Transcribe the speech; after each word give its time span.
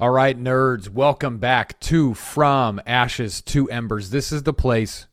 All 0.00 0.10
right, 0.10 0.36
nerds, 0.36 0.88
welcome 0.88 1.38
back 1.38 1.78
to 1.78 2.14
From 2.14 2.82
Ashes 2.84 3.40
to 3.42 3.70
Embers. 3.70 4.10
This 4.10 4.32
is 4.32 4.42
the 4.42 4.52
place 4.52 5.06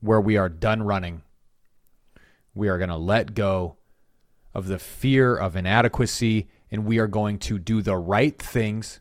where 0.00 0.20
we 0.20 0.36
are 0.36 0.48
done 0.48 0.82
running. 0.82 1.22
We 2.52 2.66
are 2.66 2.76
going 2.76 2.90
to 2.90 2.96
let 2.96 3.34
go 3.34 3.76
of 4.52 4.66
the 4.66 4.80
fear 4.80 5.36
of 5.36 5.54
inadequacy 5.54 6.48
and 6.72 6.84
we 6.84 6.98
are 6.98 7.06
going 7.06 7.38
to 7.38 7.60
do 7.60 7.82
the 7.82 7.96
right 7.96 8.36
things, 8.36 8.98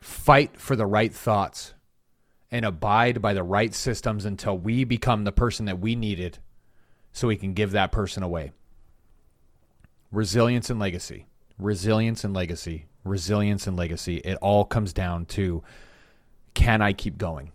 fight 0.00 0.58
for 0.58 0.76
the 0.76 0.86
right 0.86 1.12
thoughts, 1.12 1.74
and 2.50 2.64
abide 2.64 3.20
by 3.20 3.34
the 3.34 3.42
right 3.42 3.74
systems 3.74 4.24
until 4.24 4.56
we 4.56 4.84
become 4.84 5.24
the 5.24 5.32
person 5.32 5.66
that 5.66 5.78
we 5.78 5.94
needed 5.94 6.38
so 7.12 7.28
we 7.28 7.36
can 7.36 7.52
give 7.52 7.72
that 7.72 7.92
person 7.92 8.22
away. 8.22 8.52
Resilience 10.10 10.70
and 10.70 10.80
legacy. 10.80 11.26
Resilience 11.58 12.24
and 12.24 12.32
legacy 12.32 12.86
resilience 13.04 13.66
and 13.66 13.76
legacy. 13.76 14.16
It 14.18 14.38
all 14.40 14.64
comes 14.64 14.92
down 14.92 15.26
to 15.26 15.62
can 16.54 16.82
I 16.82 16.92
keep 16.92 17.18
going? 17.18 17.52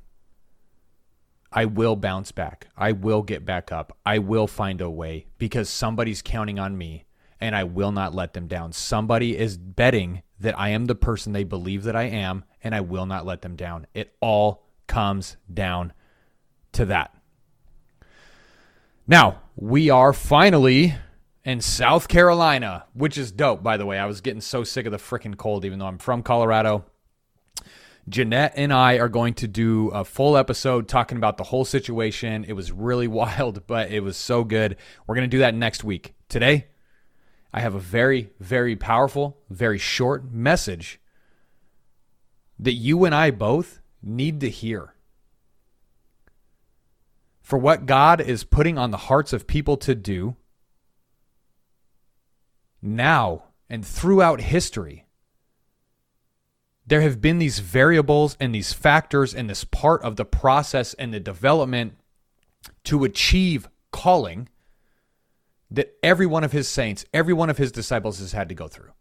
I 1.51 1.65
will 1.65 1.95
bounce 1.95 2.31
back. 2.31 2.67
I 2.75 2.91
will 2.91 3.21
get 3.21 3.45
back 3.45 3.71
up. 3.71 3.97
I 4.05 4.19
will 4.19 4.47
find 4.47 4.81
a 4.81 4.89
way 4.89 5.27
because 5.37 5.69
somebody's 5.69 6.21
counting 6.21 6.59
on 6.59 6.77
me 6.77 7.05
and 7.39 7.55
I 7.55 7.63
will 7.63 7.91
not 7.91 8.13
let 8.13 8.33
them 8.33 8.47
down. 8.47 8.73
Somebody 8.73 9.37
is 9.37 9.57
betting 9.57 10.23
that 10.39 10.59
I 10.59 10.69
am 10.69 10.85
the 10.85 10.95
person 10.95 11.33
they 11.33 11.43
believe 11.43 11.83
that 11.83 11.95
I 11.95 12.03
am 12.03 12.43
and 12.63 12.75
I 12.75 12.81
will 12.81 13.05
not 13.05 13.25
let 13.25 13.41
them 13.41 13.55
down. 13.55 13.87
It 13.93 14.15
all 14.19 14.63
comes 14.87 15.37
down 15.51 15.93
to 16.73 16.85
that. 16.85 17.15
Now, 19.07 19.41
we 19.55 19.89
are 19.89 20.11
finally 20.11 20.95
in 21.47 21.61
South 21.61 22.09
Carolina, 22.09 22.83
which 22.93 23.17
is 23.17 23.31
dope, 23.31 23.63
by 23.63 23.77
the 23.77 23.85
way. 23.85 23.97
I 23.97 24.05
was 24.05 24.19
getting 24.19 24.41
so 24.41 24.65
sick 24.65 24.85
of 24.85 24.91
the 24.91 24.97
freaking 24.97 25.37
cold, 25.37 25.63
even 25.63 25.79
though 25.79 25.85
I'm 25.85 25.97
from 25.97 26.21
Colorado. 26.21 26.83
Jeanette 28.09 28.51
and 28.57 28.73
I 28.73 28.99
are 28.99 29.07
going 29.07 29.33
to 29.35 29.47
do 29.47 29.87
a 29.89 30.03
full 30.03 30.35
episode 30.35 30.89
talking 30.89 31.17
about 31.17 31.37
the 31.37 31.45
whole 31.45 31.63
situation. 31.63 32.43
It 32.43 32.51
was 32.51 32.73
really 32.73 33.07
wild, 33.21 33.65
but 33.65 33.91
it 33.91 34.01
was 34.01 34.17
so 34.17 34.43
good. 34.43 34.75
We're 35.07 35.15
going 35.15 35.29
to 35.29 35.35
do 35.35 35.39
that 35.39 35.55
next 35.55 35.85
week. 35.85 36.15
Today, 36.27 36.67
I 37.53 37.61
have 37.61 37.75
a 37.75 37.79
very, 37.79 38.31
very 38.41 38.75
powerful, 38.75 39.37
very 39.49 39.77
short 39.77 40.29
message 40.29 40.99
that 42.59 42.73
you 42.73 43.05
and 43.05 43.15
I 43.15 43.31
both 43.31 43.79
need 44.03 44.41
to 44.41 44.49
hear. 44.49 44.95
For 47.41 47.57
what 47.57 47.85
God 47.85 48.19
is 48.19 48.43
putting 48.43 48.77
on 48.77 48.91
the 48.91 48.97
hearts 48.97 49.31
of 49.31 49.47
people 49.47 49.77
to 49.77 49.95
do 49.95 50.35
now 52.95 53.43
and 53.69 53.85
throughout 53.85 54.41
history, 54.41 55.05
there 56.85 57.01
have 57.01 57.19
been 57.19 57.37
these 57.37 57.59
variables 57.59 58.37
and 58.39 58.55
these 58.55 58.71
factors 58.71 59.35
and 59.35 59.49
this 59.49 59.65
part 59.65 60.01
of 60.03 60.15
the 60.15 60.25
process 60.25 60.93
and 60.93 61.13
the 61.13 61.19
development 61.19 61.97
to 62.85 63.03
achieve 63.03 63.67
calling 63.91 64.47
that 65.69 65.93
every 66.01 66.25
one 66.25 66.45
of 66.45 66.53
his 66.53 66.69
saints, 66.69 67.03
every 67.13 67.33
one 67.33 67.49
of 67.49 67.57
his 67.57 67.73
disciples 67.73 68.19
has 68.19 68.31
had 68.31 68.47
to 68.47 68.55
go 68.55 68.69
through. 68.69 68.91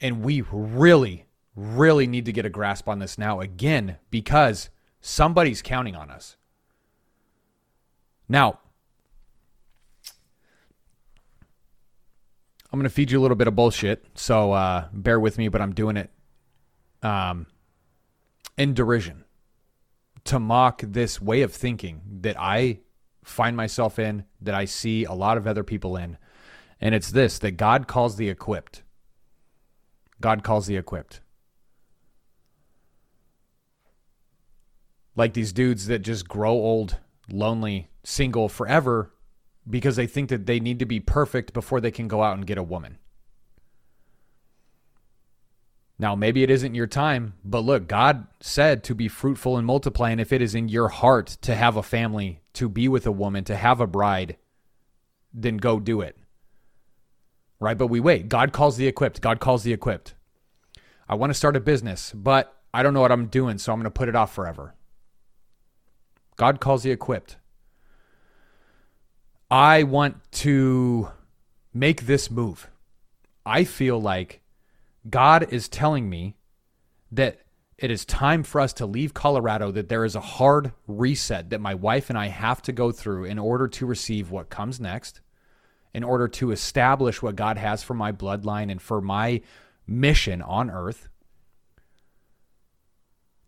And 0.00 0.22
we 0.22 0.42
really, 0.50 1.26
really 1.54 2.08
need 2.08 2.24
to 2.24 2.32
get 2.32 2.44
a 2.44 2.50
grasp 2.50 2.88
on 2.88 2.98
this 2.98 3.16
now 3.16 3.40
again 3.40 3.98
because 4.10 4.68
somebody's 5.00 5.62
counting 5.62 5.94
on 5.94 6.10
us. 6.10 6.36
Now, 8.28 8.58
I'm 12.72 12.80
to 12.82 12.90
feed 12.90 13.10
you 13.10 13.20
a 13.20 13.22
little 13.22 13.36
bit 13.36 13.48
of 13.48 13.54
bullshit. 13.54 14.04
So 14.14 14.52
uh, 14.52 14.88
bear 14.92 15.20
with 15.20 15.38
me, 15.38 15.48
but 15.48 15.60
I'm 15.60 15.72
doing 15.72 15.96
it 15.96 16.10
um, 17.02 17.46
in 18.58 18.74
derision 18.74 19.24
to 20.24 20.40
mock 20.40 20.82
this 20.84 21.20
way 21.20 21.42
of 21.42 21.52
thinking 21.52 22.02
that 22.20 22.36
I 22.38 22.80
find 23.24 23.56
myself 23.56 23.98
in, 23.98 24.24
that 24.40 24.54
I 24.54 24.64
see 24.64 25.04
a 25.04 25.12
lot 25.12 25.36
of 25.36 25.46
other 25.46 25.64
people 25.64 25.96
in. 25.96 26.18
And 26.80 26.94
it's 26.94 27.10
this 27.10 27.38
that 27.38 27.52
God 27.52 27.86
calls 27.86 28.16
the 28.16 28.28
equipped. 28.28 28.82
God 30.20 30.42
calls 30.42 30.66
the 30.66 30.76
equipped. 30.76 31.20
Like 35.14 35.32
these 35.32 35.52
dudes 35.52 35.86
that 35.86 36.00
just 36.00 36.28
grow 36.28 36.52
old, 36.52 36.98
lonely, 37.30 37.88
single 38.04 38.48
forever 38.48 39.12
because 39.68 39.96
they 39.96 40.06
think 40.06 40.28
that 40.28 40.46
they 40.46 40.60
need 40.60 40.78
to 40.78 40.86
be 40.86 41.00
perfect 41.00 41.52
before 41.52 41.80
they 41.80 41.90
can 41.90 42.08
go 42.08 42.22
out 42.22 42.36
and 42.36 42.46
get 42.46 42.58
a 42.58 42.62
woman. 42.62 42.98
Now, 45.98 46.14
maybe 46.14 46.42
it 46.42 46.50
isn't 46.50 46.74
your 46.74 46.86
time, 46.86 47.34
but 47.42 47.60
look, 47.60 47.88
God 47.88 48.26
said 48.40 48.84
to 48.84 48.94
be 48.94 49.08
fruitful 49.08 49.56
and 49.56 49.66
multiply. 49.66 50.10
And 50.10 50.20
if 50.20 50.32
it 50.32 50.42
is 50.42 50.54
in 50.54 50.68
your 50.68 50.88
heart 50.88 51.38
to 51.42 51.54
have 51.54 51.76
a 51.76 51.82
family, 51.82 52.42
to 52.52 52.68
be 52.68 52.86
with 52.86 53.06
a 53.06 53.12
woman, 53.12 53.44
to 53.44 53.56
have 53.56 53.80
a 53.80 53.86
bride, 53.86 54.36
then 55.32 55.56
go 55.56 55.80
do 55.80 56.02
it. 56.02 56.18
Right? 57.58 57.78
But 57.78 57.86
we 57.86 58.00
wait. 58.00 58.28
God 58.28 58.52
calls 58.52 58.76
the 58.76 58.86
equipped. 58.86 59.22
God 59.22 59.40
calls 59.40 59.62
the 59.62 59.72
equipped. 59.72 60.14
I 61.08 61.14
want 61.14 61.30
to 61.30 61.34
start 61.34 61.56
a 61.56 61.60
business, 61.60 62.12
but 62.12 62.54
I 62.74 62.82
don't 62.82 62.92
know 62.92 63.00
what 63.00 63.12
I'm 63.12 63.28
doing, 63.28 63.56
so 63.56 63.72
I'm 63.72 63.78
going 63.78 63.84
to 63.84 63.90
put 63.90 64.10
it 64.10 64.16
off 64.16 64.34
forever. 64.34 64.74
God 66.36 66.60
calls 66.60 66.82
the 66.82 66.90
equipped. 66.90 67.36
I 69.50 69.84
want 69.84 70.16
to 70.32 71.08
make 71.72 72.06
this 72.06 72.30
move. 72.30 72.68
I 73.44 73.62
feel 73.62 74.00
like 74.00 74.40
God 75.08 75.52
is 75.52 75.68
telling 75.68 76.10
me 76.10 76.36
that 77.12 77.38
it 77.78 77.90
is 77.90 78.04
time 78.04 78.42
for 78.42 78.60
us 78.60 78.72
to 78.74 78.86
leave 78.86 79.14
Colorado, 79.14 79.70
that 79.70 79.88
there 79.88 80.04
is 80.04 80.16
a 80.16 80.20
hard 80.20 80.72
reset 80.88 81.50
that 81.50 81.60
my 81.60 81.74
wife 81.74 82.10
and 82.10 82.18
I 82.18 82.26
have 82.26 82.60
to 82.62 82.72
go 82.72 82.90
through 82.90 83.24
in 83.24 83.38
order 83.38 83.68
to 83.68 83.86
receive 83.86 84.30
what 84.30 84.50
comes 84.50 84.80
next, 84.80 85.20
in 85.94 86.02
order 86.02 86.26
to 86.26 86.50
establish 86.50 87.22
what 87.22 87.36
God 87.36 87.56
has 87.56 87.84
for 87.84 87.94
my 87.94 88.10
bloodline 88.10 88.70
and 88.70 88.82
for 88.82 89.00
my 89.00 89.42
mission 89.86 90.42
on 90.42 90.70
earth. 90.70 91.08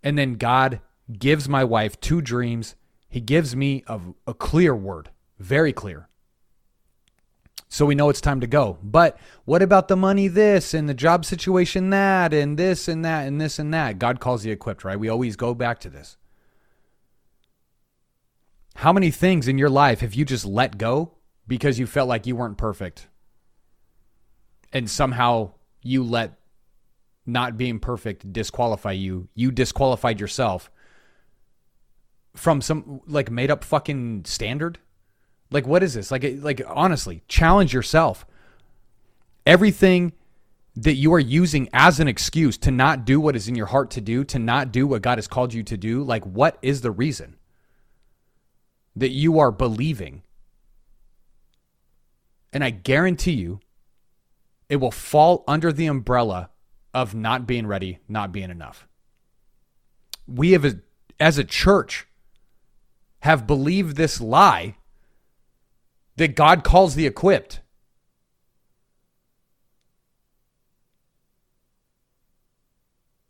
And 0.05 0.17
then 0.17 0.35
God 0.35 0.81
gives 1.19 1.49
my 1.49 1.65
wife 1.65 1.99
two 1.99 2.21
dreams. 2.21 2.77
He 3.09 3.21
gives 3.21 3.57
me 3.57 3.83
a, 3.89 3.99
a 4.29 4.35
clear 4.35 4.77
word 4.77 5.11
very 5.39 5.73
clear. 5.73 6.09
So 7.69 7.85
we 7.85 7.95
know 7.95 8.09
it's 8.09 8.21
time 8.21 8.41
to 8.41 8.47
go. 8.47 8.79
But 8.83 9.19
what 9.45 9.63
about 9.63 9.89
the 9.89 9.97
money 9.97 10.27
this 10.27 10.73
and 10.73 10.89
the 10.89 10.95
job 10.95 11.25
situation 11.25 11.91
that 11.91 12.33
and 12.33 12.59
this 12.59 12.89
and 12.89 13.05
that 13.05 13.27
and 13.27 13.41
this 13.41 13.59
and 13.59 13.73
that? 13.75 13.99
God 13.99 14.21
calls 14.21 14.43
the 14.43 14.51
equipped, 14.51 14.85
right? 14.85 14.99
We 14.99 15.09
always 15.09 15.37
go 15.37 15.55
back 15.55 15.79
to 15.81 15.91
this. 15.91 16.17
How 18.77 18.93
many 18.93 19.11
things 19.11 19.49
in 19.49 19.59
your 19.59 19.69
life 19.69 20.01
have 20.01 20.15
you 20.15 20.25
just 20.25 20.47
let 20.47 20.79
go 20.79 21.15
because 21.47 21.79
you 21.79 21.87
felt 21.87 22.09
like 22.09 22.27
you 22.27 22.37
weren't 22.37 22.59
perfect? 22.59 23.09
And 24.73 24.89
somehow 24.89 25.53
you 25.83 26.03
let 26.03 26.39
not 27.27 27.59
being 27.59 27.79
perfect 27.79 28.33
disqualify 28.33 28.93
you. 28.93 29.29
You 29.35 29.51
disqualified 29.51 30.21
yourself 30.21 30.71
from 32.35 32.63
some 32.63 33.01
like 33.07 33.31
made 33.31 33.51
up 33.51 33.65
fucking 33.65 34.25
standard 34.25 34.79
like, 35.51 35.67
what 35.67 35.83
is 35.83 35.95
this? 35.95 36.11
Like, 36.11 36.25
like 36.41 36.63
honestly, 36.67 37.23
challenge 37.29 37.73
yourself. 37.73 38.27
Everything 39.47 40.13
that 40.77 40.95
you 40.95 41.13
are 41.13 41.19
using 41.19 41.69
as 41.73 41.99
an 41.99 42.07
excuse 42.07 42.57
to 42.59 42.71
not 42.71 43.05
do 43.05 43.21
what 43.21 43.35
is 43.35 43.49
in 43.49 43.55
your 43.55 43.67
heart 43.67 43.91
to 43.91 44.01
do, 44.01 44.23
to 44.25 44.39
not 44.39 44.71
do 44.71 44.87
what 44.87 45.03
God 45.03 45.19
has 45.19 45.27
called 45.27 45.53
you 45.53 45.63
to 45.65 45.77
do, 45.77 46.03
like, 46.03 46.25
what 46.25 46.59
is 46.63 46.83
the 46.83 46.91
reason 46.91 47.37
that 48.95 49.11
you 49.11 49.39
are 49.39 49.51
believing? 49.51 50.23
And 52.53 52.63
I 52.63 52.71
guarantee 52.71 53.33
you, 53.33 53.61
it 54.69 54.77
will 54.77 54.91
fall 54.91 55.45
under 55.49 55.73
the 55.73 55.87
umbrella 55.87 56.51
of 56.95 57.15
not 57.15 57.47
being 57.47 57.67
ready, 57.67 57.99
not 58.09 58.33
being 58.33 58.51
enough. 58.51 58.87
We 60.27 60.53
have, 60.53 60.81
as 61.19 61.39
a 61.39 61.45
church, 61.45 62.07
have 63.21 63.47
believed 63.47 63.97
this 63.97 64.21
lie 64.21 64.77
that 66.19 66.35
God 66.35 66.65
calls 66.65 66.95
the 66.95 67.07
equipped. 67.07 67.61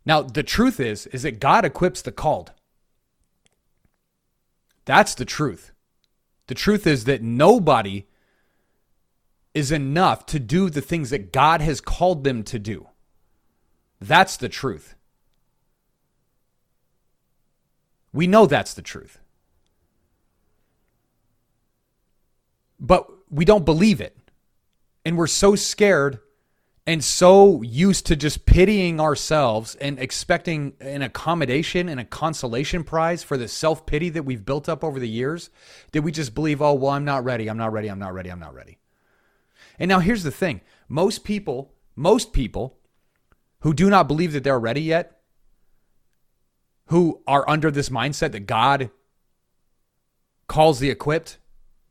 Now, 0.05 0.23
the 0.23 0.43
truth 0.43 0.79
is 0.79 1.05
is 1.07 1.21
that 1.21 1.39
God 1.39 1.65
equips 1.65 2.01
the 2.01 2.11
called. 2.11 2.51
That's 4.85 5.13
the 5.13 5.25
truth. 5.25 5.71
The 6.47 6.55
truth 6.55 6.87
is 6.87 7.05
that 7.05 7.21
nobody 7.21 8.07
is 9.53 9.71
enough 9.71 10.25
to 10.27 10.39
do 10.39 10.69
the 10.71 10.81
things 10.81 11.11
that 11.11 11.31
God 11.31 11.61
has 11.61 11.79
called 11.79 12.23
them 12.23 12.43
to 12.43 12.57
do. 12.57 12.87
That's 14.01 14.35
the 14.35 14.49
truth. 14.49 14.95
We 18.11 18.25
know 18.25 18.47
that's 18.47 18.73
the 18.73 18.81
truth. 18.81 19.19
But 22.79 23.07
we 23.29 23.45
don't 23.45 23.65
believe 23.65 24.01
it. 24.01 24.17
And 25.05 25.17
we're 25.17 25.27
so 25.27 25.55
scared 25.55 26.19
and 26.85 27.03
so 27.03 27.61
used 27.61 28.07
to 28.07 28.15
just 28.15 28.45
pitying 28.45 28.99
ourselves 28.99 29.75
and 29.75 29.99
expecting 29.99 30.73
an 30.79 31.01
accommodation 31.03 31.87
and 31.87 31.99
a 31.99 32.03
consolation 32.05 32.83
prize 32.83 33.21
for 33.21 33.37
the 33.37 33.47
self 33.47 33.85
pity 33.85 34.09
that 34.09 34.23
we've 34.23 34.45
built 34.45 34.67
up 34.67 34.83
over 34.83 34.99
the 34.99 35.07
years 35.07 35.49
that 35.91 36.01
we 36.01 36.11
just 36.11 36.33
believe, 36.33 36.61
oh, 36.61 36.73
well, 36.73 36.91
I'm 36.91 37.05
not 37.05 37.23
ready. 37.23 37.47
I'm 37.47 37.57
not 37.57 37.71
ready. 37.71 37.89
I'm 37.89 37.99
not 37.99 38.13
ready. 38.13 38.31
I'm 38.31 38.39
not 38.39 38.55
ready. 38.55 38.79
And 39.77 39.87
now 39.87 39.99
here's 39.99 40.23
the 40.23 40.31
thing 40.31 40.61
most 40.87 41.23
people, 41.23 41.73
most 41.95 42.33
people 42.33 42.77
who 43.61 43.73
do 43.73 43.89
not 43.89 44.07
believe 44.07 44.33
that 44.33 44.43
they're 44.43 44.59
ready 44.59 44.81
yet, 44.81 45.21
who 46.87 47.21
are 47.27 47.47
under 47.47 47.69
this 47.69 47.89
mindset 47.89 48.31
that 48.31 48.47
God 48.47 48.89
calls 50.47 50.79
the 50.79 50.89
equipped, 50.89 51.37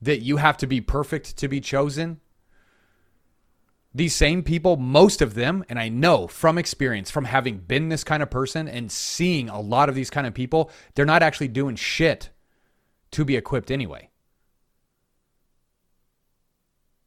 that 0.00 0.21
you 0.21 0.37
have 0.37 0.56
to 0.59 0.67
be 0.67 0.81
perfect 0.81 1.37
to 1.39 1.49
be 1.49 1.61
chosen 1.61 2.21
these 3.95 4.15
same 4.15 4.43
people, 4.43 4.77
most 4.77 5.23
of 5.23 5.35
them, 5.35 5.65
and 5.69 5.79
I 5.79 5.89
know 5.89 6.27
from 6.27 6.59
experience, 6.59 7.11
from 7.11 7.25
having 7.25 7.59
been 7.59 7.89
this 7.89 8.05
kind 8.05 8.23
of 8.23 8.31
person 8.31 8.69
and 8.69 8.93
seeing 8.93 9.49
a 9.49 9.61
lot 9.61 9.89
of 9.89 9.95
these 9.95 10.11
kind 10.11 10.27
of 10.27 10.35
people, 10.35 10.71
they're 10.95 11.06
not 11.06 11.23
actually 11.23 11.49
doing 11.49 11.75
shit 11.75 12.31
to 13.12 13.25
be 13.25 13.37
equipped 13.37 13.71
anyway. 13.71 14.11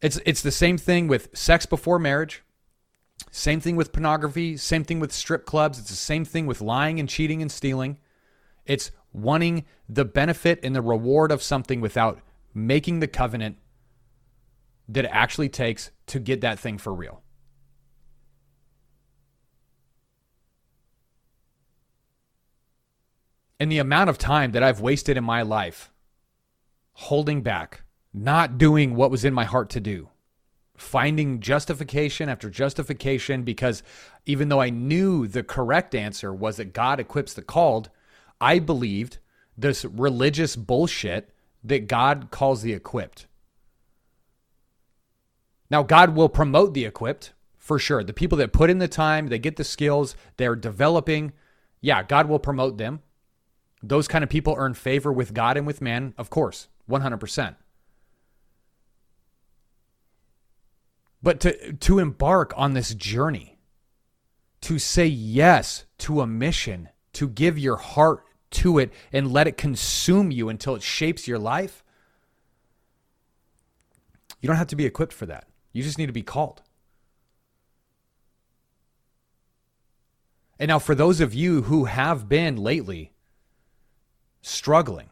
It's 0.02 0.20
it's 0.26 0.42
the 0.42 0.52
same 0.52 0.78
thing 0.78 1.08
with 1.08 1.30
sex 1.34 1.66
before 1.68 2.00
marriage. 2.00 2.44
Same 3.30 3.62
thing 3.62 3.76
with 3.76 3.94
pornography, 3.94 4.58
same 4.58 4.84
thing 4.84 5.00
with 5.00 5.14
strip 5.14 5.46
clubs, 5.46 5.78
it's 5.78 5.90
the 5.90 5.96
same 5.96 6.26
thing 6.26 6.48
with 6.48 6.60
lying 6.60 7.00
and 7.00 7.08
cheating 7.08 7.42
and 7.42 7.52
stealing. 7.52 8.00
It's 8.66 8.92
wanting 9.14 9.66
the 9.88 10.04
benefit 10.04 10.60
and 10.64 10.76
the 10.76 10.82
reward 10.82 11.32
of 11.32 11.44
something 11.44 11.80
without 11.80 12.20
making 12.54 13.00
the 13.00 13.08
covenant 13.08 13.58
that 14.88 15.06
it 15.06 15.12
actually 15.12 15.50
takes 15.50 15.92
to 16.08 16.20
get 16.20 16.42
that 16.42 16.60
thing 16.60 16.78
for 16.78 16.94
real. 16.94 17.22
And 23.60 23.72
the 23.72 23.78
amount 23.78 24.10
of 24.10 24.18
time 24.18 24.54
that 24.54 24.64
I've 24.64 24.82
wasted 24.82 25.18
in 25.18 25.24
my 25.24 25.44
life 25.44 25.92
holding 26.94 27.42
back, 27.42 27.84
not 28.14 28.58
doing 28.58 28.96
what 28.96 29.12
was 29.12 29.24
in 29.24 29.34
my 29.34 29.46
heart 29.46 29.70
to 29.70 29.80
do, 29.80 30.10
finding 30.76 31.40
justification 31.40 32.28
after 32.28 32.50
justification 32.50 33.44
because 33.44 33.84
even 34.26 34.50
though 34.50 34.60
I 34.60 34.72
knew 34.72 35.28
the 35.28 35.44
correct 35.44 35.94
answer 35.94 36.34
was 36.34 36.58
that 36.58 36.74
God 36.74 37.00
equips 37.00 37.34
the 37.34 37.44
called, 37.44 37.92
I 38.42 38.58
believed 38.60 39.20
this 39.56 39.86
religious 39.86 40.56
bullshit 40.56 41.30
that 41.64 41.88
God 41.88 42.30
calls 42.32 42.62
the 42.62 42.74
equipped. 42.74 43.28
Now, 45.70 45.84
God 45.84 46.16
will 46.16 46.30
promote 46.30 46.74
the 46.74 46.86
equipped 46.86 47.34
for 47.58 47.80
sure. 47.80 48.04
The 48.04 48.14
people 48.14 48.38
that 48.40 48.52
put 48.52 48.70
in 48.70 48.80
the 48.80 48.88
time, 48.88 49.28
they 49.28 49.40
get 49.40 49.56
the 49.56 49.64
skills, 49.64 50.16
they're 50.38 50.56
developing. 50.56 51.32
Yeah, 51.80 52.04
God 52.04 52.28
will 52.28 52.40
promote 52.40 52.78
them. 52.78 53.02
Those 53.82 54.08
kind 54.08 54.24
of 54.24 54.30
people 54.30 54.56
earn 54.58 54.74
favor 54.74 55.12
with 55.12 55.34
God 55.34 55.58
and 55.58 55.66
with 55.66 55.82
man, 55.82 56.14
of 56.18 56.30
course, 56.30 56.68
100%. 56.90 57.56
But 61.24 61.40
to, 61.42 61.74
to 61.74 62.00
embark 62.00 62.54
on 62.58 62.74
this 62.74 62.94
journey, 62.94 63.60
to 64.62 64.80
say 64.80 65.06
yes 65.06 65.86
to 66.00 66.22
a 66.22 66.28
mission, 66.28 66.90
to 67.14 67.30
give 67.30 67.58
your 67.58 67.78
heart 67.78 68.24
to 68.52 68.78
it 68.78 68.94
and 69.12 69.32
let 69.32 69.48
it 69.48 69.58
consume 69.58 70.32
you 70.32 70.50
until 70.50 70.76
it 70.76 70.84
shapes 70.84 71.28
your 71.28 71.40
life, 71.40 71.84
you 74.40 74.48
don't 74.48 74.58
have 74.58 74.68
to 74.68 74.76
be 74.76 74.86
equipped 74.86 75.14
for 75.14 75.26
that. 75.26 75.48
You 75.72 75.84
just 75.84 75.98
need 75.98 76.08
to 76.08 76.14
be 76.14 76.24
called. 76.24 76.62
And 80.60 80.70
now, 80.70 80.80
for 80.80 80.94
those 80.94 81.22
of 81.22 81.34
you 81.34 81.64
who 81.64 81.86
have 81.86 82.30
been 82.30 82.56
lately 82.56 83.14
struggling, 84.42 85.10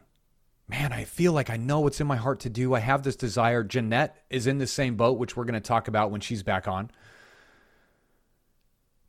man, 0.68 0.92
I 0.92 1.04
feel 1.04 1.32
like 1.32 1.50
I 1.50 1.56
know 1.56 1.80
what's 1.80 2.00
in 2.00 2.06
my 2.06 2.16
heart 2.16 2.40
to 2.40 2.50
do. 2.50 2.74
I 2.74 2.78
have 2.78 3.02
this 3.02 3.16
desire. 3.16 3.64
Jeanette 3.64 4.16
is 4.30 4.46
in 4.46 4.58
the 4.58 4.66
same 4.68 4.94
boat, 4.94 5.18
which 5.18 5.36
we're 5.36 5.44
going 5.44 5.54
to 5.54 5.60
talk 5.60 5.88
about 5.88 6.12
when 6.12 6.20
she's 6.20 6.44
back 6.44 6.68
on. 6.68 6.90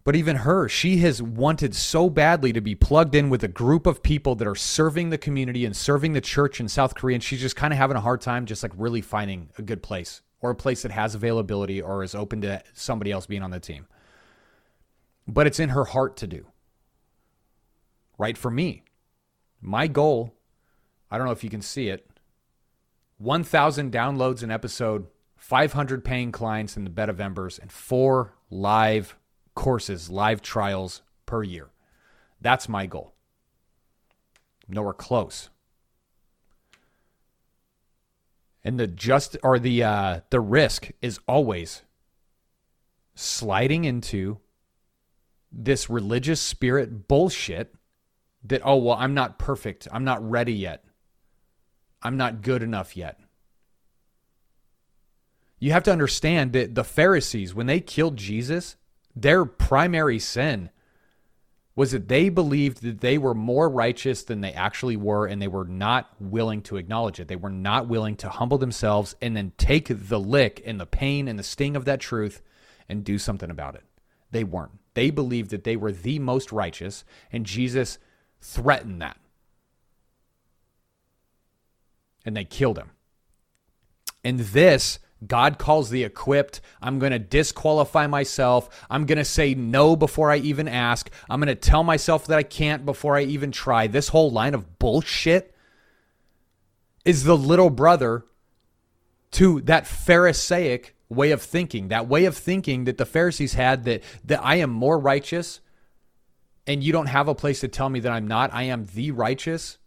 But 0.04 0.16
even 0.16 0.38
her, 0.38 0.68
she 0.68 0.98
has 0.98 1.22
wanted 1.22 1.76
so 1.76 2.10
badly 2.10 2.52
to 2.54 2.62
be 2.62 2.74
plugged 2.74 3.14
in 3.14 3.30
with 3.30 3.44
a 3.44 3.48
group 3.48 3.86
of 3.86 4.02
people 4.02 4.36
that 4.36 4.48
are 4.48 4.56
serving 4.56 5.12
the 5.12 5.18
community 5.18 5.64
and 5.64 5.76
serving 5.76 6.14
the 6.14 6.22
church 6.22 6.60
in 6.60 6.68
South 6.68 6.96
Korea. 6.96 7.16
And 7.16 7.24
she's 7.24 7.42
just 7.42 7.56
kind 7.56 7.72
of 7.72 7.78
having 7.78 7.98
a 7.98 8.02
hard 8.02 8.22
time, 8.22 8.48
just 8.48 8.64
like 8.64 8.72
really 8.76 9.02
finding 9.02 9.50
a 9.58 9.62
good 9.62 9.84
place 9.84 10.22
or 10.42 10.50
a 10.50 10.56
place 10.56 10.82
that 10.82 10.92
has 10.92 11.14
availability 11.14 11.82
or 11.82 12.04
is 12.04 12.16
open 12.16 12.42
to 12.42 12.64
somebody 12.74 13.12
else 13.12 13.28
being 13.28 13.44
on 13.44 13.52
the 13.52 13.60
team. 13.60 13.86
But 15.28 15.46
it's 15.46 15.60
in 15.60 15.70
her 15.70 15.86
heart 15.86 16.18
to 16.18 16.28
do. 16.28 16.48
Right 18.18 18.38
for 18.38 18.50
me. 18.50 18.84
My 19.62 19.86
goal, 19.86 20.34
I 21.12 21.18
don't 21.18 21.28
know 21.28 21.34
if 21.34 21.44
you 21.44 21.50
can 21.52 21.62
see 21.62 21.90
it, 21.90 22.10
1,000 23.20 23.92
downloads 23.92 24.42
an 24.42 24.50
episode, 24.50 25.06
500 25.38 26.04
paying 26.04 26.32
clients 26.32 26.76
in 26.76 26.86
the 26.86 26.90
bed 26.90 27.10
of 27.10 27.22
embers, 27.22 27.60
and 27.60 27.72
four 27.72 28.34
live 28.50 29.16
courses, 29.56 30.10
live 30.10 30.42
trials 30.42 31.02
per 31.26 31.44
year. 31.44 31.70
That's 32.40 32.68
my 32.68 32.86
goal. 32.86 33.14
Nowhere 34.68 34.94
close 34.94 35.50
and 38.64 38.80
the 38.80 38.88
just 38.88 39.38
or 39.44 39.60
the 39.60 39.84
uh, 39.84 40.20
the 40.30 40.40
risk 40.40 40.92
is 41.02 41.20
always 41.28 41.84
sliding 43.16 43.86
into 43.86 44.40
this 45.52 45.90
religious 45.90 46.40
spirit 46.40 47.08
bullshit 47.08 47.74
that 48.44 48.62
oh 48.64 48.78
well 48.78 48.98
I'm 48.98 49.14
not 49.14 49.38
perfect 49.38 49.88
I'm 49.92 50.04
not 50.04 50.28
ready 50.28 50.54
yet 50.54 50.84
I'm 52.02 52.18
not 52.18 52.42
good 52.42 52.64
enough 52.64 52.96
yet 52.96 53.20
you 55.60 55.72
have 55.72 55.84
to 55.84 55.92
understand 55.92 56.54
that 56.54 56.74
the 56.74 56.84
Pharisees 56.84 57.54
when 57.54 57.68
they 57.68 57.80
killed 57.80 58.16
Jesus 58.16 58.78
their 59.16 59.46
primary 59.46 60.20
sin 60.20 60.70
was 61.76 61.92
that 61.92 62.10
they 62.10 62.30
believed 62.30 62.82
that 62.84 63.00
they 63.00 63.18
were 63.18 63.34
more 63.34 63.70
righteous 63.70 64.24
than 64.24 64.42
they 64.42 64.52
actually 64.52 64.98
were, 64.98 65.26
and 65.26 65.42
they 65.42 65.48
were 65.48 65.66
not 65.66 66.10
willing 66.20 66.62
to 66.62 66.78
acknowledge 66.78 67.20
it. 67.20 67.28
They 67.28 67.36
were 67.36 67.50
not 67.50 67.88
willing 67.88 68.18
to 68.18 68.30
humble 68.30 68.58
themselves 68.58 69.16
and 69.22 69.36
then 69.36 69.54
take 69.58 69.88
the 69.90 70.20
lick 70.20 70.62
and 70.66 70.80
the 70.80 70.86
pain 70.86 71.28
and 71.28 71.40
the 71.40 71.44
sting 71.44 71.76
of 71.76 71.86
that 71.86 72.02
truth 72.02 72.42
and 72.90 73.04
do 73.04 73.18
something 73.18 73.50
about 73.50 73.76
it. 73.76 73.84
They 74.32 74.44
weren't. 74.44 74.80
They 74.94 75.10
believed 75.10 75.52
that 75.52 75.64
they 75.64 75.78
were 75.78 75.94
the 75.94 76.20
most 76.20 76.52
righteous, 76.52 77.06
and 77.32 77.46
Jesus 77.46 77.98
threatened 78.42 79.02
that. 79.02 79.18
And 82.26 82.36
they 82.36 82.44
killed 82.44 82.78
him. 82.78 82.92
And 84.24 84.40
this 84.40 85.00
God 85.26 85.60
calls 85.60 85.90
the 85.90 86.04
equipped. 86.04 86.62
I'm 86.82 87.00
going 87.00 87.12
to 87.12 87.20
disqualify 87.20 88.08
myself. 88.08 88.86
I'm 88.90 89.06
going 89.06 89.18
to 89.18 89.26
say 89.26 89.54
no 89.54 89.96
before 89.96 90.32
I 90.32 90.38
even 90.38 90.68
ask. 90.68 91.10
I'm 91.30 91.40
going 91.40 91.48
to 91.48 91.56
tell 91.56 91.84
myself 91.84 92.28
that 92.28 92.38
I 92.38 92.44
can't 92.44 92.86
before 92.86 93.16
I 93.16 93.24
even 93.24 93.52
try. 93.52 93.88
This 93.88 94.10
whole 94.10 94.32
line 94.32 94.54
of 94.54 94.80
bullshit 94.80 95.56
is 97.06 97.24
the 97.24 97.38
little 97.38 97.70
brother 97.70 98.26
to 99.32 99.62
that 99.62 99.86
Pharisaic 99.86 100.96
way 101.08 101.32
of 101.32 101.42
thinking, 101.42 101.90
that 101.90 102.08
way 102.08 102.26
of 102.26 102.36
thinking 102.36 102.86
that 102.86 102.98
the 102.98 103.06
Pharisees 103.06 103.54
had 103.54 103.84
that, 103.86 104.04
that 104.26 104.44
I 104.44 104.56
am 104.56 104.70
more 104.70 104.98
righteous 104.98 105.60
and 106.68 106.84
you 106.84 106.92
don't 106.92 107.08
have 107.08 107.28
a 107.28 107.36
place 107.36 107.60
to 107.62 107.68
tell 107.68 107.90
me 107.90 108.00
that 108.02 108.12
I'm 108.12 108.28
not. 108.28 108.54
I 108.54 108.64
am 108.64 108.88
the 108.94 109.12
righteous. 109.12 109.78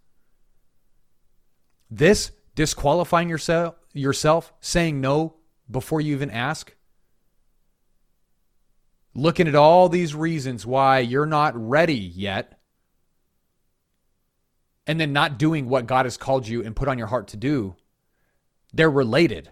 This 1.91 2.33
disqualifying 2.55 3.29
yourself 3.29 3.76
yourself, 3.95 4.53
saying 4.61 5.01
no 5.01 5.37
before 5.71 6.01
you 6.01 6.15
even 6.15 6.31
ask? 6.31 6.75
Looking 9.15 9.49
at 9.49 9.55
all 9.55 9.89
these 9.89 10.15
reasons 10.15 10.67
why 10.67 10.99
you're 10.99 11.25
not 11.25 11.55
ready 11.57 11.95
yet, 11.95 12.59
and 14.87 15.01
then 15.01 15.13
not 15.13 15.39
doing 15.39 15.69
what 15.69 15.87
God 15.87 16.05
has 16.05 16.17
called 16.17 16.47
you 16.47 16.63
and 16.63 16.77
put 16.77 16.89
on 16.89 16.99
your 16.99 17.07
heart 17.07 17.29
to 17.29 17.37
do, 17.37 17.77
they're 18.73 18.91
related. 18.91 19.51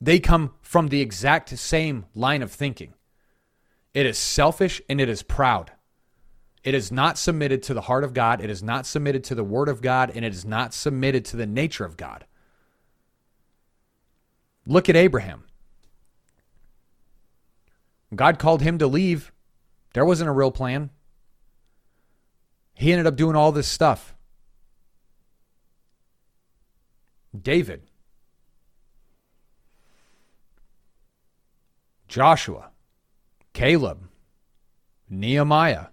They 0.00 0.20
come 0.20 0.54
from 0.62 0.88
the 0.88 1.00
exact 1.00 1.50
same 1.58 2.06
line 2.14 2.42
of 2.42 2.52
thinking. 2.52 2.94
It 3.92 4.06
is 4.06 4.18
selfish 4.18 4.80
and 4.88 5.00
it 5.00 5.08
is 5.08 5.22
proud. 5.22 5.72
It 6.62 6.74
is 6.74 6.90
not 6.90 7.18
submitted 7.18 7.62
to 7.64 7.74
the 7.74 7.82
heart 7.82 8.04
of 8.04 8.14
God. 8.14 8.40
It 8.40 8.48
is 8.48 8.62
not 8.62 8.86
submitted 8.86 9.22
to 9.24 9.34
the 9.34 9.44
word 9.44 9.68
of 9.68 9.82
God. 9.82 10.10
And 10.14 10.24
it 10.24 10.32
is 10.32 10.44
not 10.44 10.72
submitted 10.72 11.24
to 11.26 11.36
the 11.36 11.46
nature 11.46 11.84
of 11.84 11.96
God. 11.96 12.24
Look 14.66 14.88
at 14.88 14.96
Abraham. 14.96 15.44
God 18.14 18.38
called 18.38 18.62
him 18.62 18.78
to 18.78 18.86
leave. 18.86 19.32
There 19.92 20.04
wasn't 20.04 20.30
a 20.30 20.32
real 20.32 20.50
plan. 20.50 20.90
He 22.74 22.92
ended 22.92 23.06
up 23.06 23.16
doing 23.16 23.36
all 23.36 23.52
this 23.52 23.68
stuff. 23.68 24.14
David, 27.40 27.82
Joshua, 32.08 32.70
Caleb, 33.52 34.08
Nehemiah. 35.10 35.86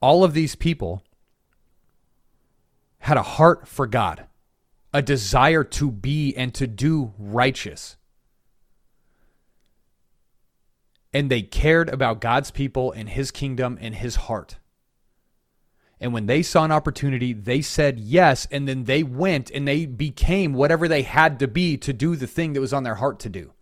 All 0.00 0.24
of 0.24 0.32
these 0.32 0.54
people 0.54 1.02
had 3.06 3.16
a 3.16 3.22
heart 3.22 3.68
for 3.68 3.86
God, 3.86 4.26
a 4.92 5.00
desire 5.00 5.62
to 5.62 5.92
be 5.92 6.36
and 6.36 6.52
to 6.52 6.66
do 6.66 7.12
righteous. 7.16 7.96
And 11.12 11.30
they 11.30 11.42
cared 11.42 11.88
about 11.88 12.20
God's 12.20 12.50
people 12.50 12.90
and 12.90 13.08
his 13.08 13.30
kingdom 13.30 13.78
and 13.80 13.94
his 13.94 14.16
heart. 14.16 14.56
And 16.00 16.12
when 16.12 16.26
they 16.26 16.42
saw 16.42 16.64
an 16.64 16.72
opportunity, 16.72 17.32
they 17.32 17.62
said 17.62 18.00
yes. 18.00 18.48
And 18.50 18.66
then 18.66 18.84
they 18.84 19.04
went 19.04 19.52
and 19.52 19.68
they 19.68 19.86
became 19.86 20.52
whatever 20.52 20.88
they 20.88 21.02
had 21.02 21.38
to 21.38 21.46
be 21.46 21.76
to 21.76 21.92
do 21.92 22.16
the 22.16 22.26
thing 22.26 22.54
that 22.54 22.60
was 22.60 22.72
on 22.72 22.82
their 22.82 22.96
heart 22.96 23.20
to 23.20 23.28
do. 23.28 23.52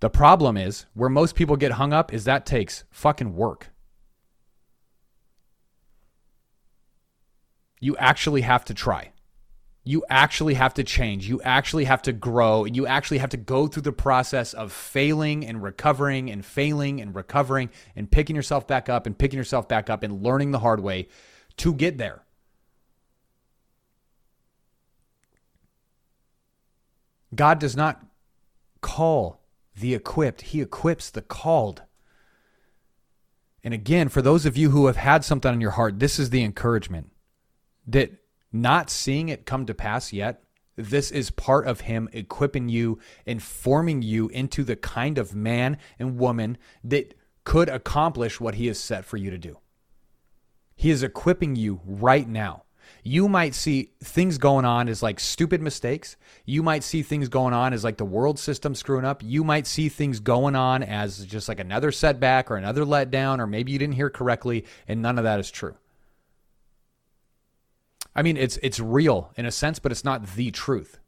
The 0.00 0.10
problem 0.10 0.56
is 0.56 0.86
where 0.94 1.08
most 1.08 1.36
people 1.36 1.54
get 1.54 1.72
hung 1.72 1.92
up 1.92 2.12
is 2.12 2.24
that 2.24 2.44
takes 2.44 2.82
fucking 2.90 3.36
work. 3.36 3.71
You 7.82 7.94
actually 7.98 8.40
have 8.40 8.64
to 8.64 8.74
try 8.74 9.12
you 9.84 10.04
actually 10.08 10.54
have 10.54 10.74
to 10.74 10.84
change. 10.84 11.28
You 11.28 11.42
actually 11.42 11.84
have 11.84 12.02
to 12.02 12.12
grow. 12.12 12.64
And 12.64 12.76
you 12.76 12.86
actually 12.86 13.18
have 13.18 13.30
to 13.30 13.36
go 13.36 13.66
through 13.66 13.82
the 13.82 13.92
process 13.92 14.54
of 14.54 14.72
failing 14.72 15.44
and 15.44 15.62
recovering 15.62 16.30
and 16.30 16.44
failing 16.44 17.00
and 17.00 17.14
recovering 17.14 17.68
and 17.96 18.10
picking 18.10 18.36
yourself 18.36 18.66
back 18.66 18.88
up 18.88 19.06
and 19.06 19.18
picking 19.18 19.38
yourself 19.38 19.68
back 19.68 19.90
up 19.90 20.04
and 20.04 20.22
learning 20.22 20.52
the 20.52 20.60
hard 20.60 20.80
way 20.80 21.08
to 21.56 21.74
get 21.74 21.98
there. 21.98 22.22
God 27.34 27.58
does 27.58 27.76
not 27.76 28.04
call 28.82 29.40
the 29.74 29.94
equipped, 29.94 30.42
He 30.42 30.60
equips 30.60 31.10
the 31.10 31.22
called. 31.22 31.82
And 33.64 33.72
again, 33.72 34.08
for 34.08 34.20
those 34.22 34.44
of 34.44 34.56
you 34.56 34.70
who 34.70 34.86
have 34.86 34.96
had 34.96 35.24
something 35.24 35.50
on 35.50 35.60
your 35.60 35.70
heart, 35.72 35.98
this 35.98 36.18
is 36.18 36.30
the 36.30 36.44
encouragement 36.44 37.11
that 37.86 38.12
not 38.52 38.90
seeing 38.90 39.28
it 39.28 39.46
come 39.46 39.66
to 39.66 39.74
pass 39.74 40.12
yet, 40.12 40.42
this 40.76 41.10
is 41.10 41.30
part 41.30 41.66
of 41.66 41.82
Him 41.82 42.08
equipping 42.12 42.68
you 42.68 42.98
and 43.26 43.42
forming 43.42 44.02
you 44.02 44.28
into 44.28 44.64
the 44.64 44.76
kind 44.76 45.18
of 45.18 45.34
man 45.34 45.78
and 45.98 46.18
woman 46.18 46.58
that 46.84 47.14
could 47.44 47.68
accomplish 47.68 48.40
what 48.40 48.54
He 48.54 48.66
has 48.68 48.78
set 48.78 49.04
for 49.04 49.16
you 49.16 49.30
to 49.30 49.38
do. 49.38 49.58
He 50.74 50.90
is 50.90 51.02
equipping 51.02 51.56
you 51.56 51.80
right 51.84 52.28
now. 52.28 52.64
You 53.04 53.28
might 53.28 53.54
see 53.54 53.90
things 54.02 54.38
going 54.38 54.64
on 54.64 54.88
as 54.88 55.02
like 55.02 55.18
stupid 55.18 55.60
mistakes. 55.60 56.16
You 56.44 56.62
might 56.62 56.84
see 56.84 57.02
things 57.02 57.28
going 57.28 57.52
on 57.52 57.72
as 57.72 57.84
like 57.84 57.96
the 57.96 58.04
world 58.04 58.38
system 58.38 58.74
screwing 58.74 59.04
up. 59.04 59.22
You 59.24 59.44
might 59.44 59.66
see 59.66 59.88
things 59.88 60.20
going 60.20 60.54
on 60.54 60.82
as 60.82 61.24
just 61.26 61.48
like 61.48 61.60
another 61.60 61.90
setback 61.90 62.50
or 62.50 62.56
another 62.56 62.84
letdown, 62.84 63.38
or 63.38 63.46
maybe 63.46 63.72
you 63.72 63.78
didn't 63.78 63.94
hear 63.94 64.10
correctly, 64.10 64.64
and 64.86 65.02
none 65.02 65.18
of 65.18 65.24
that 65.24 65.40
is 65.40 65.50
true. 65.50 65.76
I 68.14 68.22
mean, 68.22 68.36
it's 68.36 68.58
it's 68.62 68.80
real 68.80 69.32
in 69.36 69.46
a 69.46 69.50
sense, 69.50 69.78
but 69.78 69.92
it's 69.92 70.04
not 70.04 70.34
the 70.34 70.50
truth. 70.50 70.98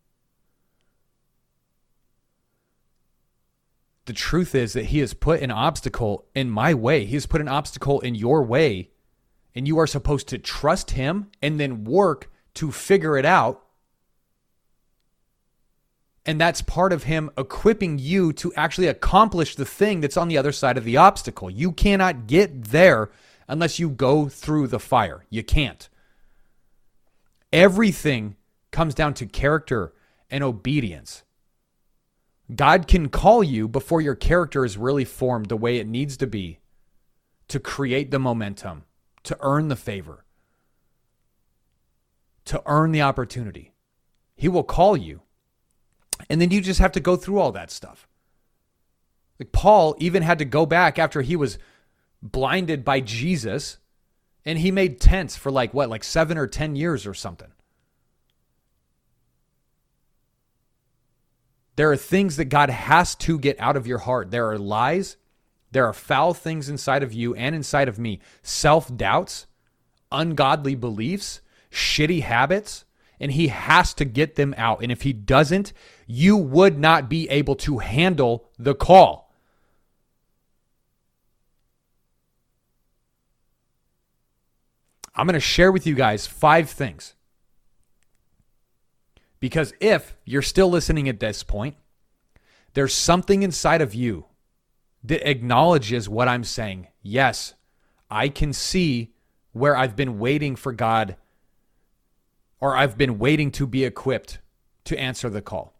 The 4.07 4.13
truth 4.13 4.55
is 4.55 4.75
that 4.75 4.87
he 4.87 4.99
has 4.99 5.15
put 5.15 5.41
an 5.41 5.51
obstacle 5.51 6.27
in 6.35 6.51
my 6.51 6.75
way. 6.75 7.07
He 7.07 7.15
has 7.15 7.27
put 7.27 7.41
an 7.41 7.49
obstacle 7.49 8.01
in 8.01 8.15
your 8.15 8.43
way, 8.43 8.91
and 9.55 9.67
you 9.67 9.79
are 9.79 9.87
supposed 9.87 10.29
to 10.29 10.39
trust 10.39 10.93
him 10.93 11.31
and 11.41 11.59
then 11.59 11.85
work 11.85 12.31
to 12.55 12.71
figure 12.71 13.17
it 13.17 13.25
out. 13.25 13.63
And 16.27 16.41
that's 16.41 16.63
part 16.63 16.93
of 16.93 17.05
him 17.05 17.31
equipping 17.37 17.99
you 17.99 18.33
to 18.35 18.53
actually 18.55 18.87
accomplish 18.87 19.57
the 19.57 19.67
thing 19.67 20.01
that's 20.01 20.17
on 20.17 20.29
the 20.29 20.39
other 20.39 20.53
side 20.53 20.79
of 20.79 20.85
the 20.85 20.97
obstacle. 20.97 21.51
You 21.51 21.73
cannot 21.73 22.27
get 22.27 22.65
there 22.65 23.11
unless 23.47 23.79
you 23.79 23.91
go 23.91 24.29
through 24.29 24.69
the 24.69 24.79
fire. 24.79 25.27
You 25.29 25.43
can't. 25.43 25.89
Everything 27.55 28.35
comes 28.73 28.97
down 28.97 29.15
to 29.15 29.27
character 29.27 29.95
and 30.29 30.43
obedience. 30.43 31.23
God 32.53 32.89
can 32.89 33.09
call 33.09 33.45
you 33.45 33.69
before 33.69 34.01
your 34.01 34.17
character 34.17 34.65
is 34.65 34.77
really 34.77 35.05
formed 35.05 35.47
the 35.47 35.57
way 35.57 35.77
it 35.77 35.87
needs 35.87 36.17
to 36.17 36.27
be 36.27 36.59
to 37.47 37.61
create 37.61 38.11
the 38.11 38.19
momentum, 38.19 38.83
to 39.23 39.39
earn 39.41 39.69
the 39.69 39.77
favor, 39.77 40.25
to 42.47 42.61
earn 42.67 42.91
the 42.91 43.03
opportunity. 43.03 43.73
He 44.35 44.49
will 44.49 44.65
call 44.65 44.97
you. 44.97 45.23
And 46.29 46.41
then 46.41 46.51
you 46.51 46.61
just 46.61 46.81
have 46.81 46.93
to 46.93 47.01
go 47.01 47.15
through 47.15 47.39
all 47.39 47.53
that 47.53 47.71
stuff. 47.71 48.09
Like 49.39 49.53
Paul 49.53 49.95
even 50.01 50.25
had 50.25 50.41
to 50.41 50.45
go 50.45 50.67
back 50.67 50.99
after 50.99 51.23
he 51.23 51.37
was 51.37 51.59
blinded 52.21 52.85
by 52.85 52.99
Jesus 52.99 53.79
and 54.45 54.59
he 54.59 54.71
made 54.71 55.01
tents 55.01 55.37
for 55.37 55.51
like 55.51 55.73
what, 55.73 55.89
like 55.89 56.05
seven 56.05 56.37
or 56.37 56.47
10 56.47 56.77
years 56.77 57.07
or 57.07 57.15
something. 57.15 57.51
There 61.77 61.91
are 61.91 61.97
things 61.97 62.37
that 62.37 62.47
God 62.47 62.71
has 62.71 63.15
to 63.17 63.39
get 63.39 63.59
out 63.59 63.77
of 63.77 63.87
your 63.87 63.99
heart. 63.99 64.31
There 64.31 64.49
are 64.51 64.59
lies, 64.59 65.17
there 65.73 65.87
are 65.87 65.93
foul 65.93 66.35
things 66.35 66.69
inside 66.69 67.03
of 67.03 67.13
you 67.13 67.35
and 67.35 67.55
inside 67.55 67.89
of 67.89 67.99
me, 67.99 68.21
self 68.43 68.95
doubts, 68.97 69.47
ungodly 70.13 70.77
beliefs, 70.77 71.41
shitty 71.73 72.23
habits, 72.23 72.85
and 73.19 73.33
He 73.33 73.49
has 73.49 73.93
to 73.95 74.05
get 74.05 74.37
them 74.37 74.55
out. 74.57 74.83
And 74.83 74.93
if 74.93 75.03
He 75.03 75.13
doesn't, 75.13 75.73
you 76.07 76.37
would 76.37 76.79
not 76.79 77.09
be 77.09 77.29
able 77.29 77.57
to 77.57 77.79
handle 77.79 78.49
the 78.57 78.75
call. 78.75 79.24
I'm 85.15 85.27
going 85.27 85.35
to 85.35 85.41
share 85.41 85.71
with 85.71 85.87
you 85.87 85.95
guys 85.95 86.27
five 86.27 86.69
things. 86.69 87.15
Because 89.41 89.75
if 89.81 90.17
you're 90.25 90.43
still 90.43 90.71
listening 90.71 91.09
at 91.09 91.21
this 91.21 91.43
point, 91.43 91.77
there's 92.73 92.95
something 92.95 93.43
inside 93.43 93.83
of 93.83 93.95
you 93.95 94.27
that 95.05 95.29
acknowledges 95.29 96.09
what 96.09 96.29
I'm 96.29 96.45
saying. 96.45 96.89
Yes, 97.03 97.55
I 98.11 98.29
can 98.29 98.53
see 98.53 99.13
where 99.53 99.77
I've 99.77 99.95
been 99.95 100.19
waiting 100.19 100.57
for 100.57 100.73
God 100.73 101.17
or 102.61 102.77
I've 102.77 102.97
been 102.97 103.19
waiting 103.19 103.51
to 103.53 103.67
be 103.67 103.85
equipped 103.85 104.39
to 104.85 104.99
answer 104.99 105.29
the 105.29 105.43
call. 105.43 105.75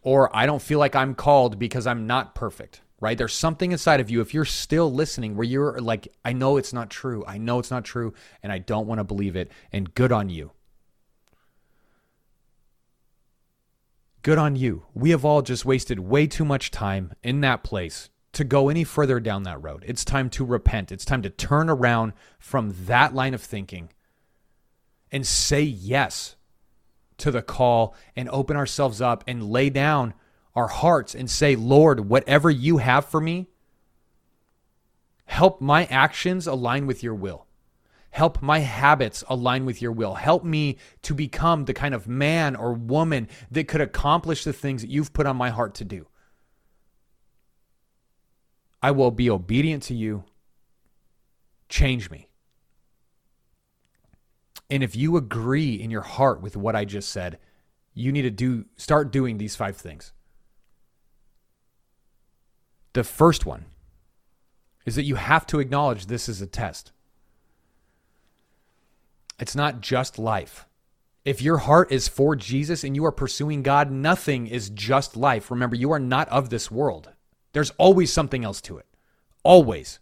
Or 0.00 0.34
I 0.34 0.46
don't 0.46 0.62
feel 0.62 0.78
like 0.78 0.96
I'm 0.96 1.14
called 1.14 1.58
because 1.58 1.86
I'm 1.86 2.06
not 2.06 2.34
perfect 2.34 2.80
right? 3.02 3.18
There's 3.18 3.34
something 3.34 3.72
inside 3.72 3.98
of 3.98 4.10
you, 4.10 4.20
if 4.20 4.32
you're 4.32 4.44
still 4.44 4.90
listening, 4.90 5.36
where 5.36 5.44
you're 5.44 5.80
like, 5.80 6.06
I 6.24 6.32
know 6.32 6.56
it's 6.56 6.72
not 6.72 6.88
true. 6.88 7.24
I 7.26 7.36
know 7.36 7.58
it's 7.58 7.70
not 7.70 7.84
true, 7.84 8.14
and 8.44 8.52
I 8.52 8.58
don't 8.58 8.86
want 8.86 9.00
to 9.00 9.04
believe 9.04 9.34
it. 9.34 9.50
And 9.72 9.92
good 9.92 10.12
on 10.12 10.28
you. 10.28 10.52
Good 14.22 14.38
on 14.38 14.54
you. 14.54 14.84
We 14.94 15.10
have 15.10 15.24
all 15.24 15.42
just 15.42 15.64
wasted 15.64 15.98
way 15.98 16.28
too 16.28 16.44
much 16.44 16.70
time 16.70 17.12
in 17.24 17.40
that 17.40 17.64
place 17.64 18.08
to 18.34 18.44
go 18.44 18.68
any 18.68 18.84
further 18.84 19.18
down 19.18 19.42
that 19.42 19.60
road. 19.60 19.84
It's 19.84 20.04
time 20.04 20.30
to 20.30 20.44
repent. 20.44 20.92
It's 20.92 21.04
time 21.04 21.22
to 21.22 21.30
turn 21.30 21.68
around 21.68 22.12
from 22.38 22.72
that 22.86 23.14
line 23.16 23.34
of 23.34 23.42
thinking 23.42 23.90
and 25.10 25.26
say 25.26 25.62
yes 25.62 26.36
to 27.18 27.32
the 27.32 27.42
call 27.42 27.96
and 28.14 28.28
open 28.28 28.56
ourselves 28.56 29.00
up 29.00 29.24
and 29.26 29.50
lay 29.50 29.70
down 29.70 30.14
our 30.54 30.68
hearts 30.68 31.14
and 31.14 31.30
say, 31.30 31.56
Lord, 31.56 32.08
whatever 32.08 32.50
you 32.50 32.78
have 32.78 33.06
for 33.06 33.20
me, 33.20 33.48
help 35.24 35.60
my 35.60 35.86
actions 35.86 36.46
align 36.46 36.86
with 36.86 37.02
your 37.02 37.14
will. 37.14 37.46
Help 38.10 38.42
my 38.42 38.58
habits 38.58 39.24
align 39.28 39.64
with 39.64 39.80
your 39.80 39.92
will. 39.92 40.14
Help 40.14 40.44
me 40.44 40.76
to 41.00 41.14
become 41.14 41.64
the 41.64 41.72
kind 41.72 41.94
of 41.94 42.06
man 42.06 42.54
or 42.54 42.74
woman 42.74 43.26
that 43.50 43.66
could 43.66 43.80
accomplish 43.80 44.44
the 44.44 44.52
things 44.52 44.82
that 44.82 44.90
you've 44.90 45.14
put 45.14 45.24
on 45.24 45.36
my 45.36 45.48
heart 45.48 45.74
to 45.76 45.84
do. 45.84 46.06
I 48.82 48.90
will 48.90 49.10
be 49.10 49.30
obedient 49.30 49.84
to 49.84 49.94
you. 49.94 50.24
Change 51.70 52.10
me. 52.10 52.28
And 54.68 54.82
if 54.82 54.94
you 54.94 55.16
agree 55.16 55.74
in 55.74 55.90
your 55.90 56.02
heart 56.02 56.42
with 56.42 56.56
what 56.56 56.76
I 56.76 56.84
just 56.84 57.08
said, 57.08 57.38
you 57.94 58.12
need 58.12 58.22
to 58.22 58.30
do 58.30 58.66
start 58.76 59.10
doing 59.10 59.38
these 59.38 59.56
five 59.56 59.76
things. 59.76 60.12
The 62.92 63.04
first 63.04 63.46
one 63.46 63.66
is 64.84 64.96
that 64.96 65.04
you 65.04 65.14
have 65.14 65.46
to 65.46 65.60
acknowledge 65.60 66.06
this 66.06 66.28
is 66.28 66.40
a 66.40 66.46
test. 66.46 66.92
It's 69.38 69.54
not 69.54 69.80
just 69.80 70.18
life. 70.18 70.66
If 71.24 71.40
your 71.40 71.58
heart 71.58 71.92
is 71.92 72.08
for 72.08 72.34
Jesus 72.34 72.82
and 72.84 72.96
you 72.96 73.04
are 73.04 73.12
pursuing 73.12 73.62
God, 73.62 73.90
nothing 73.90 74.46
is 74.46 74.70
just 74.70 75.16
life. 75.16 75.50
Remember, 75.50 75.76
you 75.76 75.92
are 75.92 76.00
not 76.00 76.28
of 76.28 76.50
this 76.50 76.70
world. 76.70 77.10
There's 77.52 77.70
always 77.78 78.12
something 78.12 78.44
else 78.44 78.60
to 78.62 78.78
it. 78.78 78.86
Always. 79.44 80.00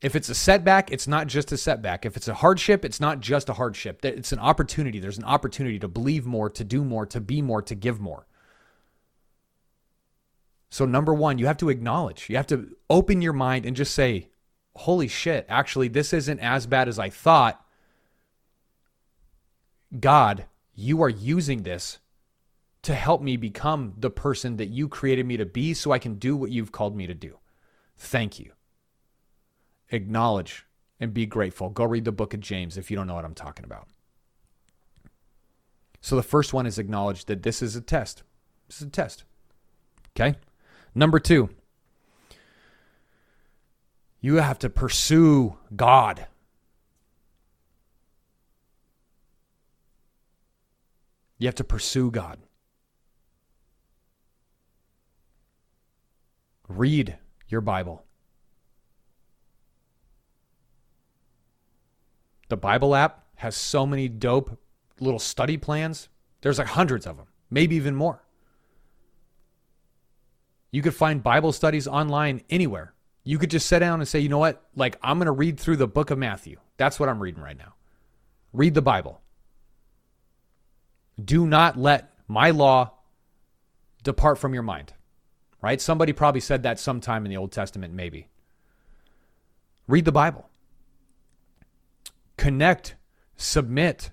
If 0.00 0.14
it's 0.14 0.28
a 0.28 0.34
setback, 0.34 0.92
it's 0.92 1.08
not 1.08 1.26
just 1.26 1.50
a 1.50 1.56
setback. 1.56 2.06
If 2.06 2.16
it's 2.16 2.28
a 2.28 2.34
hardship, 2.34 2.84
it's 2.84 3.00
not 3.00 3.20
just 3.20 3.48
a 3.48 3.54
hardship. 3.54 4.04
It's 4.04 4.32
an 4.32 4.38
opportunity. 4.38 5.00
There's 5.00 5.18
an 5.18 5.24
opportunity 5.24 5.78
to 5.80 5.88
believe 5.88 6.24
more, 6.24 6.48
to 6.50 6.62
do 6.62 6.84
more, 6.84 7.04
to 7.06 7.20
be 7.20 7.42
more, 7.42 7.62
to 7.62 7.74
give 7.74 8.00
more. 8.00 8.27
So, 10.70 10.84
number 10.84 11.14
one, 11.14 11.38
you 11.38 11.46
have 11.46 11.56
to 11.58 11.70
acknowledge, 11.70 12.28
you 12.28 12.36
have 12.36 12.46
to 12.48 12.76
open 12.90 13.22
your 13.22 13.32
mind 13.32 13.64
and 13.64 13.74
just 13.74 13.94
say, 13.94 14.28
holy 14.76 15.08
shit, 15.08 15.46
actually, 15.48 15.88
this 15.88 16.12
isn't 16.12 16.40
as 16.40 16.66
bad 16.66 16.88
as 16.88 16.98
I 16.98 17.10
thought. 17.10 17.64
God, 19.98 20.44
you 20.74 21.02
are 21.02 21.08
using 21.08 21.62
this 21.62 21.98
to 22.82 22.94
help 22.94 23.20
me 23.22 23.36
become 23.36 23.94
the 23.98 24.10
person 24.10 24.56
that 24.58 24.68
you 24.68 24.88
created 24.88 25.26
me 25.26 25.36
to 25.36 25.46
be 25.46 25.74
so 25.74 25.90
I 25.90 25.98
can 25.98 26.14
do 26.14 26.36
what 26.36 26.50
you've 26.50 26.72
called 26.72 26.96
me 26.96 27.06
to 27.06 27.14
do. 27.14 27.38
Thank 27.96 28.38
you. 28.38 28.52
Acknowledge 29.90 30.66
and 31.00 31.14
be 31.14 31.26
grateful. 31.26 31.70
Go 31.70 31.84
read 31.84 32.04
the 32.04 32.12
book 32.12 32.34
of 32.34 32.40
James 32.40 32.76
if 32.76 32.90
you 32.90 32.96
don't 32.96 33.06
know 33.06 33.14
what 33.14 33.24
I'm 33.24 33.34
talking 33.34 33.64
about. 33.64 33.88
So 36.00 36.14
the 36.14 36.22
first 36.22 36.52
one 36.52 36.66
is 36.66 36.78
acknowledge 36.78 37.24
that 37.24 37.42
this 37.42 37.62
is 37.62 37.74
a 37.74 37.80
test. 37.80 38.22
This 38.68 38.80
is 38.80 38.86
a 38.86 38.90
test. 38.90 39.24
Okay? 40.16 40.38
Number 40.94 41.18
two, 41.18 41.50
you 44.20 44.36
have 44.36 44.58
to 44.60 44.70
pursue 44.70 45.56
God. 45.74 46.26
You 51.38 51.46
have 51.46 51.54
to 51.56 51.64
pursue 51.64 52.10
God. 52.10 52.38
Read 56.66 57.16
your 57.48 57.60
Bible. 57.60 58.04
The 62.48 62.56
Bible 62.56 62.94
app 62.94 63.26
has 63.36 63.56
so 63.56 63.86
many 63.86 64.08
dope 64.08 64.58
little 65.00 65.20
study 65.20 65.56
plans. 65.56 66.08
There's 66.40 66.58
like 66.58 66.68
hundreds 66.68 67.06
of 67.06 67.16
them, 67.16 67.26
maybe 67.50 67.76
even 67.76 67.94
more. 67.94 68.22
You 70.70 70.82
could 70.82 70.94
find 70.94 71.22
Bible 71.22 71.52
studies 71.52 71.88
online 71.88 72.42
anywhere. 72.50 72.94
You 73.24 73.38
could 73.38 73.50
just 73.50 73.66
sit 73.66 73.80
down 73.80 74.00
and 74.00 74.08
say, 74.08 74.20
you 74.20 74.28
know 74.28 74.38
what? 74.38 74.62
Like, 74.74 74.98
I'm 75.02 75.18
going 75.18 75.26
to 75.26 75.32
read 75.32 75.58
through 75.58 75.76
the 75.76 75.88
book 75.88 76.10
of 76.10 76.18
Matthew. 76.18 76.58
That's 76.76 76.98
what 76.98 77.08
I'm 77.08 77.20
reading 77.20 77.42
right 77.42 77.58
now. 77.58 77.74
Read 78.52 78.74
the 78.74 78.82
Bible. 78.82 79.20
Do 81.22 81.46
not 81.46 81.76
let 81.76 82.12
my 82.26 82.50
law 82.50 82.92
depart 84.02 84.38
from 84.38 84.54
your 84.54 84.62
mind. 84.62 84.92
Right? 85.60 85.80
Somebody 85.80 86.12
probably 86.12 86.40
said 86.40 86.62
that 86.62 86.78
sometime 86.78 87.24
in 87.26 87.30
the 87.30 87.36
Old 87.36 87.50
Testament, 87.50 87.92
maybe. 87.92 88.28
Read 89.88 90.04
the 90.04 90.12
Bible. 90.12 90.48
Connect, 92.36 92.94
submit, 93.36 94.10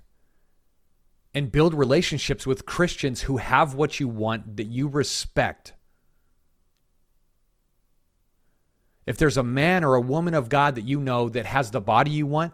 and 1.36 1.52
build 1.52 1.74
relationships 1.74 2.48
with 2.48 2.66
Christians 2.66 3.22
who 3.22 3.38
have 3.38 3.76
what 3.76 4.00
you 4.00 4.08
want 4.08 4.58
that 4.58 4.66
you 4.66 4.88
respect. 4.88 5.74
If 9.06 9.18
there's 9.18 9.38
a 9.38 9.44
man 9.44 9.84
or 9.84 9.96
a 9.96 10.02
woman 10.02 10.34
of 10.34 10.50
God 10.50 10.76
that 10.76 10.84
you 10.84 11.00
know 11.00 11.30
that 11.30 11.46
has 11.46 11.72
the 11.72 11.82
body 11.82 12.12
you 12.12 12.26
want, 12.26 12.54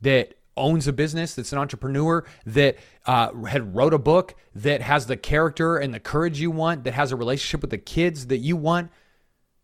that 0.00 0.34
owns 0.56 0.86
a 0.86 0.92
business, 0.92 1.34
that's 1.34 1.52
an 1.52 1.58
entrepreneur, 1.58 2.24
that 2.46 2.76
uh, 3.06 3.32
had 3.44 3.74
wrote 3.74 3.92
a 3.92 3.98
book, 3.98 4.34
that 4.54 4.80
has 4.82 5.06
the 5.06 5.16
character 5.16 5.76
and 5.76 5.92
the 5.92 6.00
courage 6.00 6.40
you 6.40 6.50
want, 6.50 6.84
that 6.84 6.94
has 6.94 7.10
a 7.10 7.16
relationship 7.16 7.60
with 7.60 7.70
the 7.70 7.78
kids 7.78 8.28
that 8.28 8.38
you 8.38 8.56
want, 8.56 8.90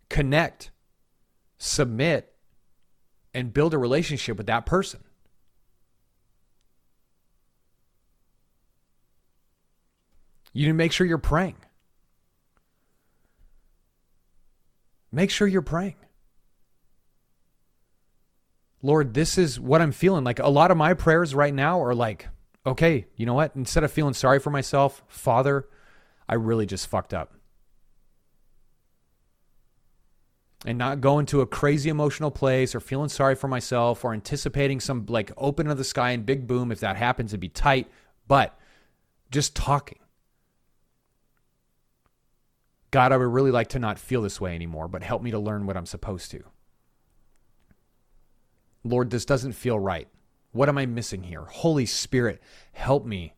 connect, 0.08 0.72
submit, 1.58 2.32
and 3.32 3.52
build 3.52 3.72
a 3.72 3.78
relationship 3.78 4.36
with 4.36 4.46
that 4.46 4.66
person. 4.66 5.04
You 10.52 10.66
need 10.66 10.70
to 10.72 10.74
make 10.74 10.90
sure 10.90 11.06
you're 11.06 11.18
praying. 11.18 11.56
Make 15.12 15.30
sure 15.30 15.48
you're 15.48 15.62
praying. 15.62 15.96
Lord, 18.82 19.12
this 19.14 19.36
is 19.36 19.60
what 19.60 19.82
I'm 19.82 19.92
feeling. 19.92 20.24
Like 20.24 20.38
a 20.38 20.48
lot 20.48 20.70
of 20.70 20.76
my 20.76 20.94
prayers 20.94 21.34
right 21.34 21.52
now 21.52 21.82
are 21.82 21.94
like, 21.94 22.28
okay, 22.64 23.06
you 23.16 23.26
know 23.26 23.34
what? 23.34 23.54
Instead 23.54 23.84
of 23.84 23.92
feeling 23.92 24.14
sorry 24.14 24.38
for 24.38 24.50
myself, 24.50 25.02
Father, 25.08 25.68
I 26.28 26.34
really 26.34 26.66
just 26.66 26.86
fucked 26.86 27.12
up. 27.12 27.34
And 30.66 30.76
not 30.78 31.00
going 31.00 31.26
to 31.26 31.40
a 31.40 31.46
crazy 31.46 31.88
emotional 31.88 32.30
place 32.30 32.74
or 32.74 32.80
feeling 32.80 33.08
sorry 33.08 33.34
for 33.34 33.48
myself 33.48 34.04
or 34.04 34.12
anticipating 34.12 34.78
some 34.78 35.06
like 35.08 35.32
open 35.38 35.68
of 35.68 35.78
the 35.78 35.84
sky 35.84 36.10
and 36.10 36.26
big 36.26 36.46
boom 36.46 36.70
if 36.70 36.80
that 36.80 36.96
happens, 36.96 37.32
it'd 37.32 37.40
be 37.40 37.48
tight. 37.48 37.90
But 38.28 38.58
just 39.30 39.56
talking. 39.56 39.98
God, 42.90 43.12
I 43.12 43.16
would 43.16 43.24
really 43.24 43.50
like 43.50 43.68
to 43.68 43.78
not 43.78 43.98
feel 43.98 44.22
this 44.22 44.40
way 44.40 44.54
anymore, 44.54 44.88
but 44.88 45.02
help 45.02 45.22
me 45.22 45.30
to 45.30 45.38
learn 45.38 45.66
what 45.66 45.76
I'm 45.76 45.86
supposed 45.86 46.30
to. 46.32 46.42
Lord, 48.82 49.10
this 49.10 49.24
doesn't 49.24 49.52
feel 49.52 49.78
right. 49.78 50.08
What 50.52 50.68
am 50.68 50.78
I 50.78 50.86
missing 50.86 51.22
here? 51.22 51.42
Holy 51.44 51.86
Spirit, 51.86 52.42
help 52.72 53.04
me 53.04 53.34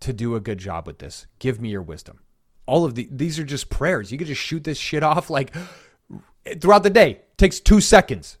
to 0.00 0.12
do 0.12 0.36
a 0.36 0.40
good 0.40 0.58
job 0.58 0.86
with 0.86 0.98
this. 0.98 1.26
Give 1.38 1.60
me 1.60 1.70
your 1.70 1.82
wisdom. 1.82 2.20
All 2.66 2.84
of 2.84 2.94
the 2.94 3.08
these 3.10 3.38
are 3.38 3.44
just 3.44 3.70
prayers. 3.70 4.12
You 4.12 4.18
could 4.18 4.28
just 4.28 4.40
shoot 4.40 4.62
this 4.62 4.78
shit 4.78 5.02
off 5.02 5.30
like 5.30 5.52
throughout 6.60 6.84
the 6.84 6.90
day. 6.90 7.10
It 7.10 7.38
takes 7.38 7.58
2 7.58 7.80
seconds. 7.80 8.38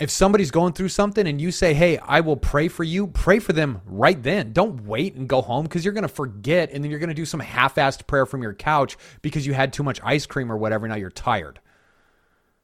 If 0.00 0.10
somebody's 0.10 0.50
going 0.50 0.72
through 0.72 0.88
something 0.88 1.26
and 1.26 1.38
you 1.38 1.52
say, 1.52 1.74
"Hey, 1.74 1.98
I 1.98 2.20
will 2.20 2.38
pray 2.38 2.68
for 2.68 2.84
you," 2.84 3.06
pray 3.06 3.38
for 3.38 3.52
them 3.52 3.82
right 3.84 4.20
then. 4.20 4.54
Don't 4.54 4.86
wait 4.86 5.14
and 5.14 5.28
go 5.28 5.42
home 5.42 5.64
because 5.64 5.84
you're 5.84 5.92
going 5.92 6.02
to 6.02 6.08
forget 6.08 6.70
and 6.72 6.82
then 6.82 6.90
you're 6.90 6.98
going 6.98 7.08
to 7.08 7.14
do 7.14 7.26
some 7.26 7.40
half-assed 7.40 8.06
prayer 8.06 8.24
from 8.24 8.42
your 8.42 8.54
couch 8.54 8.96
because 9.20 9.46
you 9.46 9.52
had 9.52 9.74
too 9.74 9.82
much 9.82 10.00
ice 10.02 10.24
cream 10.24 10.50
or 10.50 10.56
whatever 10.56 10.88
now 10.88 10.96
you're 10.96 11.10
tired. 11.10 11.60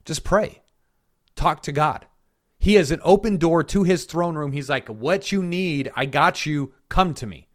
Just 0.06 0.24
pray. 0.24 0.62
Talk 1.34 1.60
to 1.64 1.72
God. 1.72 2.06
He 2.58 2.74
has 2.74 2.90
an 2.90 3.00
open 3.04 3.36
door 3.36 3.62
to 3.64 3.82
his 3.82 4.06
throne 4.06 4.34
room. 4.34 4.52
He's 4.52 4.70
like, 4.70 4.88
What 4.88 5.30
you 5.30 5.42
need, 5.42 5.92
I 5.94 6.06
got 6.06 6.46
you. 6.46 6.72
Come 6.88 7.12
to 7.14 7.26
me. 7.26 7.48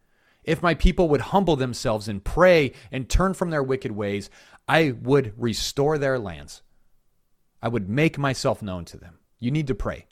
If 0.44 0.62
my 0.62 0.74
people 0.74 1.08
would 1.08 1.20
humble 1.20 1.56
themselves 1.56 2.06
and 2.06 2.22
pray 2.22 2.72
and 2.92 3.08
turn 3.08 3.34
from 3.34 3.50
their 3.50 3.62
wicked 3.64 3.92
ways, 3.92 4.30
I 4.68 4.92
would 4.92 5.34
restore 5.36 5.98
their 5.98 6.20
lands. 6.20 6.62
I 7.60 7.68
would 7.68 7.88
make 7.88 8.16
myself 8.16 8.62
known 8.62 8.84
to 8.86 8.96
them. 8.96 9.18
You 9.42 9.50
need 9.50 9.66
to 9.66 9.74
pray. 9.74 10.06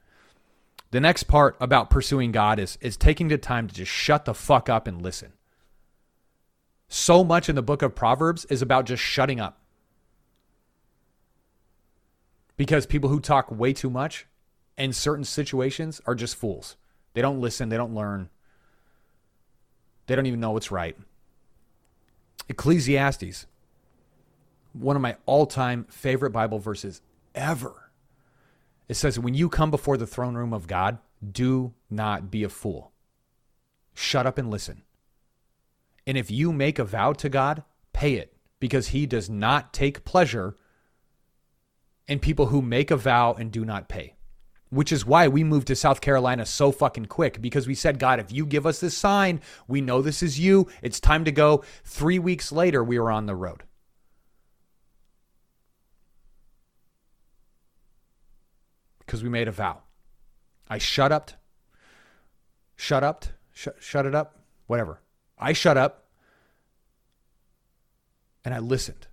The 0.91 0.99
next 0.99 1.23
part 1.23 1.57
about 1.61 1.89
pursuing 1.89 2.33
God 2.33 2.59
is, 2.59 2.77
is 2.81 2.97
taking 2.97 3.29
the 3.29 3.39
time 3.39 3.69
to 3.69 3.75
just 3.75 3.93
shut 3.93 4.25
the 4.25 4.35
fuck 4.35 4.69
up 4.69 4.89
and 4.89 5.01
listen. 5.01 5.35
So 6.89 7.23
much 7.23 7.49
in 7.49 7.55
the 7.55 7.63
book 7.63 7.83
of 7.83 7.95
Proverbs 7.95 8.45
is 8.47 8.61
about 8.61 8.87
just 8.87 9.01
shutting 9.01 9.39
up 9.39 9.61
because 12.57 12.87
people 12.87 13.09
who 13.09 13.21
talk 13.21 13.49
way 13.53 13.73
too 13.73 13.89
much 13.89 14.27
in 14.77 14.93
certain 14.93 15.23
situations 15.23 16.01
are 16.07 16.17
just 16.17 16.35
fools. 16.35 16.77
They 17.15 17.23
don't 17.23 17.41
listen, 17.41 17.69
they 17.69 17.77
don't 17.77 17.95
learn, 17.95 18.31
they 20.09 20.17
don't 20.17 20.27
even 20.27 20.41
know 20.41 20.51
what's 20.51 20.73
right. 20.73 20.97
Ecclesiastes, 22.49 23.47
one 24.73 24.97
of 24.97 25.03
my 25.03 25.15
all 25.25 25.47
time 25.47 25.85
favorite 25.89 26.33
Bible 26.33 26.59
verses 26.59 27.01
ever. 27.33 27.90
It 28.91 28.97
says, 28.97 29.21
When 29.21 29.35
you 29.35 29.49
come 29.49 29.71
before 29.71 29.97
the 29.97 30.07
throne 30.07 30.35
room 30.35 30.53
of 30.53 30.67
God, 30.67 30.99
do 31.25 31.75
not 31.89 32.29
be 32.29 32.43
a 32.43 32.49
fool. 32.49 32.91
Shut 33.95 34.27
up 34.27 34.37
and 34.37 34.51
listen. 34.51 34.83
And 36.09 36.19
if 36.19 36.29
you 36.29 36.53
make 36.53 36.81
a 36.81 36.85
vow 36.85 37.13
to 37.13 37.29
God, 37.29 37.63
pay 37.93 38.15
it, 38.15 38.35
because 38.59 38.89
he 38.89 39.07
does 39.07 39.31
not 39.31 39.73
take 39.73 40.05
pleasure 40.05 40.57
in 42.09 42.19
people 42.19 42.47
who 42.47 42.61
make 42.61 42.91
a 42.91 42.97
vow 42.97 43.33
and 43.33 43.53
do 43.53 43.65
not 43.65 43.89
pay. 43.89 44.17
Which 44.71 44.91
is 44.91 45.07
why 45.07 45.29
we 45.29 45.45
moved 45.45 45.69
to 45.69 45.77
South 45.77 46.01
Carolina 46.01 46.45
so 46.45 46.73
fucking 46.73 47.07
quick 47.07 47.41
because 47.41 47.69
we 47.69 47.77
said, 47.77 48.01
God, 48.01 48.19
if 48.19 48.33
you 48.33 48.45
give 48.45 48.67
us 48.67 48.81
this 48.81 48.97
sign, 48.97 49.41
we 49.69 49.81
know 49.81 50.03
this 50.03 50.21
is 50.21 50.41
you. 50.41 50.67
It's 50.83 50.99
time 50.99 51.25
to 51.27 51.33
go. 51.33 51.63
Three 51.85 52.19
weeks 52.19 52.51
later, 52.51 52.83
we 52.83 52.99
were 52.99 53.13
on 53.13 53.27
the 53.27 53.37
road. 53.37 53.63
Because 59.11 59.25
we 59.25 59.29
made 59.29 59.49
a 59.49 59.51
vow. 59.51 59.83
I 60.69 60.79
shut 60.79 61.11
up, 61.11 61.33
shut 62.77 63.03
up, 63.03 63.25
sh- 63.53 63.67
shut 63.81 64.07
it 64.07 64.15
up, 64.15 64.39
whatever. 64.69 65.01
I 65.37 65.53
shut 65.53 65.77
up 65.77 66.07
and 68.45 68.55
I 68.55 68.61
listened 68.61 69.09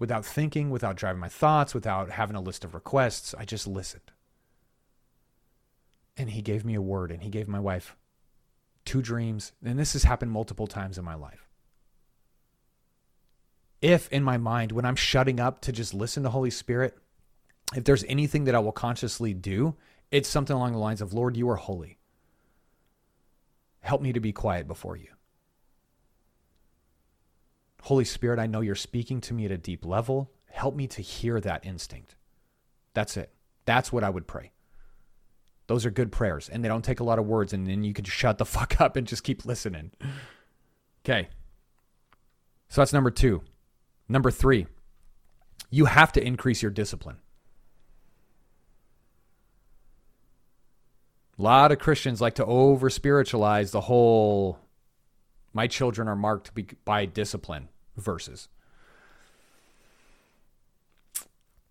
without 0.00 0.26
thinking, 0.26 0.70
without 0.70 0.96
driving 0.96 1.20
my 1.20 1.28
thoughts, 1.28 1.74
without 1.74 2.10
having 2.10 2.34
a 2.34 2.40
list 2.40 2.64
of 2.64 2.74
requests. 2.74 3.36
I 3.38 3.44
just 3.44 3.68
listened. 3.68 4.10
And 6.16 6.30
he 6.30 6.42
gave 6.42 6.64
me 6.64 6.74
a 6.74 6.82
word, 6.82 7.12
and 7.12 7.22
he 7.22 7.30
gave 7.30 7.46
my 7.46 7.60
wife 7.60 7.94
two 8.84 9.00
dreams. 9.00 9.52
And 9.64 9.78
this 9.78 9.92
has 9.92 10.02
happened 10.02 10.32
multiple 10.32 10.66
times 10.66 10.98
in 10.98 11.04
my 11.04 11.14
life. 11.14 11.46
If 13.80 14.08
in 14.08 14.24
my 14.24 14.38
mind, 14.38 14.72
when 14.72 14.84
I'm 14.84 14.96
shutting 14.96 15.38
up 15.38 15.60
to 15.60 15.70
just 15.70 15.94
listen 15.94 16.24
to 16.24 16.30
Holy 16.30 16.50
Spirit, 16.50 16.98
if 17.74 17.84
there's 17.84 18.04
anything 18.04 18.44
that 18.44 18.54
I 18.54 18.60
will 18.60 18.72
consciously 18.72 19.34
do, 19.34 19.76
it's 20.10 20.28
something 20.28 20.54
along 20.54 20.72
the 20.72 20.78
lines 20.78 21.00
of, 21.00 21.12
Lord, 21.12 21.36
you 21.36 21.48
are 21.50 21.56
holy. 21.56 21.98
Help 23.80 24.02
me 24.02 24.12
to 24.12 24.20
be 24.20 24.32
quiet 24.32 24.66
before 24.66 24.96
you. 24.96 25.08
Holy 27.82 28.04
Spirit, 28.04 28.38
I 28.38 28.46
know 28.46 28.60
you're 28.60 28.74
speaking 28.74 29.20
to 29.22 29.34
me 29.34 29.44
at 29.44 29.50
a 29.50 29.58
deep 29.58 29.84
level. 29.84 30.30
Help 30.50 30.74
me 30.74 30.86
to 30.88 31.02
hear 31.02 31.40
that 31.40 31.64
instinct. 31.64 32.16
That's 32.94 33.16
it. 33.16 33.32
That's 33.64 33.92
what 33.92 34.04
I 34.04 34.10
would 34.10 34.26
pray. 34.26 34.52
Those 35.68 35.84
are 35.84 35.90
good 35.90 36.10
prayers, 36.10 36.48
and 36.48 36.64
they 36.64 36.68
don't 36.68 36.84
take 36.84 37.00
a 37.00 37.04
lot 37.04 37.18
of 37.18 37.26
words, 37.26 37.52
and 37.52 37.66
then 37.66 37.84
you 37.84 37.92
can 37.92 38.04
shut 38.04 38.38
the 38.38 38.44
fuck 38.46 38.80
up 38.80 38.96
and 38.96 39.06
just 39.06 39.24
keep 39.24 39.44
listening. 39.44 39.92
Okay. 41.04 41.28
So 42.68 42.80
that's 42.80 42.92
number 42.92 43.10
two. 43.10 43.42
Number 44.08 44.30
three, 44.30 44.66
you 45.70 45.84
have 45.84 46.12
to 46.12 46.26
increase 46.26 46.62
your 46.62 46.70
discipline. 46.70 47.18
A 51.38 51.42
lot 51.42 51.70
of 51.70 51.78
Christians 51.78 52.20
like 52.20 52.34
to 52.36 52.44
over 52.44 52.90
spiritualize 52.90 53.70
the 53.70 53.82
whole 53.82 54.58
my 55.52 55.66
children 55.66 56.08
are 56.08 56.16
marked 56.16 56.50
by 56.84 57.06
discipline 57.06 57.68
verses. 57.96 58.48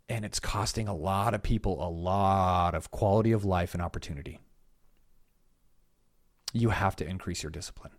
And 0.10 0.24
it's 0.24 0.40
costing 0.40 0.88
a 0.88 0.96
lot 0.96 1.34
of 1.34 1.44
people 1.44 1.86
a 1.86 1.90
lot 1.90 2.76
of 2.76 2.92
quality 2.92 3.34
of 3.34 3.44
life 3.44 3.74
and 3.74 3.84
opportunity. 3.84 4.40
You 6.54 6.70
have 6.70 6.96
to 6.98 7.06
increase 7.06 7.44
your 7.44 7.50
discipline 7.50 7.92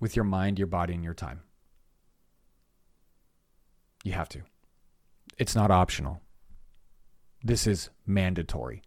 with 0.00 0.16
your 0.16 0.24
mind, 0.24 0.58
your 0.58 0.66
body, 0.66 0.94
and 0.94 1.04
your 1.04 1.14
time. 1.14 1.40
You 4.02 4.12
have 4.12 4.28
to. 4.30 4.40
It's 5.36 5.54
not 5.54 5.70
optional. 5.70 6.22
This 7.42 7.66
is 7.66 7.90
mandatory. 8.06 8.82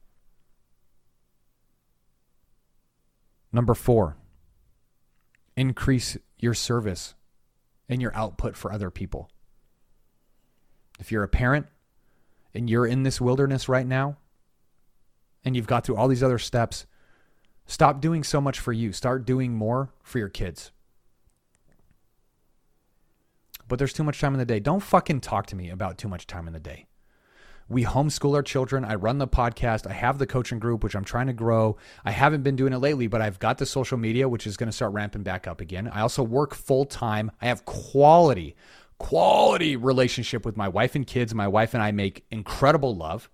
Number 3.54 3.74
four, 3.74 4.18
increase 5.58 6.18
your 6.40 6.54
service 6.54 7.16
and 7.90 8.02
your 8.02 8.16
output 8.16 8.56
for 8.56 8.72
other 8.72 8.90
people. 8.90 9.30
If 11.00 11.12
you're 11.12 11.24
a 11.24 11.28
parent 11.28 11.68
and 12.54 12.70
you're 12.70 12.86
in 12.86 13.04
this 13.04 13.20
wilderness 13.20 13.68
right 13.68 13.86
now 13.86 14.18
and 15.44 15.56
you've 15.56 15.68
got 15.68 15.86
through 15.86 15.98
all 15.98 16.08
these 16.08 16.24
other 16.24 16.40
steps, 16.40 16.86
stop 17.66 18.00
doing 18.00 18.24
so 18.24 18.40
much 18.40 18.60
for 18.60 18.72
you. 18.72 18.94
Start 18.94 19.26
doing 19.26 19.54
more 19.54 19.94
for 20.04 20.20
your 20.20 20.30
kids. 20.30 20.72
But 23.68 23.80
there's 23.80 23.94
too 23.94 24.04
much 24.04 24.20
time 24.20 24.34
in 24.34 24.40
the 24.40 24.46
day. 24.46 24.60
Don't 24.60 24.84
fucking 24.84 25.22
talk 25.22 25.48
to 25.48 25.56
me 25.56 25.70
about 25.70 25.98
too 25.98 26.08
much 26.08 26.28
time 26.28 26.48
in 26.48 26.54
the 26.54 26.60
day. 26.60 26.88
We 27.70 27.86
homeschool 27.86 28.36
our 28.36 28.44
children. 28.44 28.84
I 28.84 28.96
run 28.96 29.18
the 29.18 29.28
podcast. 29.28 29.88
I 29.90 29.94
have 29.94 30.18
the 30.18 30.28
coaching 30.28 30.60
group, 30.60 30.84
which 30.84 30.96
I'm 30.96 31.06
trying 31.06 31.28
to 31.28 31.34
grow. 31.34 31.78
I 32.04 32.12
haven't 32.12 32.44
been 32.44 32.56
doing 32.56 32.74
it 32.74 32.80
lately, 32.80 33.08
but 33.08 33.22
I've 33.22 33.40
got 33.40 33.58
the 33.58 33.66
social 33.66 33.98
media, 33.98 34.28
which 34.28 34.46
is 34.46 34.58
going 34.58 34.70
to 34.70 34.76
start 34.76 34.94
ramping 34.94 35.24
back 35.24 35.48
up 35.48 35.62
again. 35.62 35.88
I 35.88 36.02
also 36.02 36.24
work 36.24 36.54
full 36.54 36.86
time. 36.86 37.32
I 37.42 37.48
have 37.48 37.66
quality, 37.66 38.56
quality 38.98 39.76
relationship 39.76 40.46
with 40.46 40.58
my 40.58 40.68
wife 40.68 40.96
and 40.96 41.08
kids. 41.08 41.34
My 41.34 41.48
wife 41.48 41.74
and 41.74 41.82
I 41.82 41.92
make 41.92 42.26
incredible 42.30 42.96
love. 42.96 43.30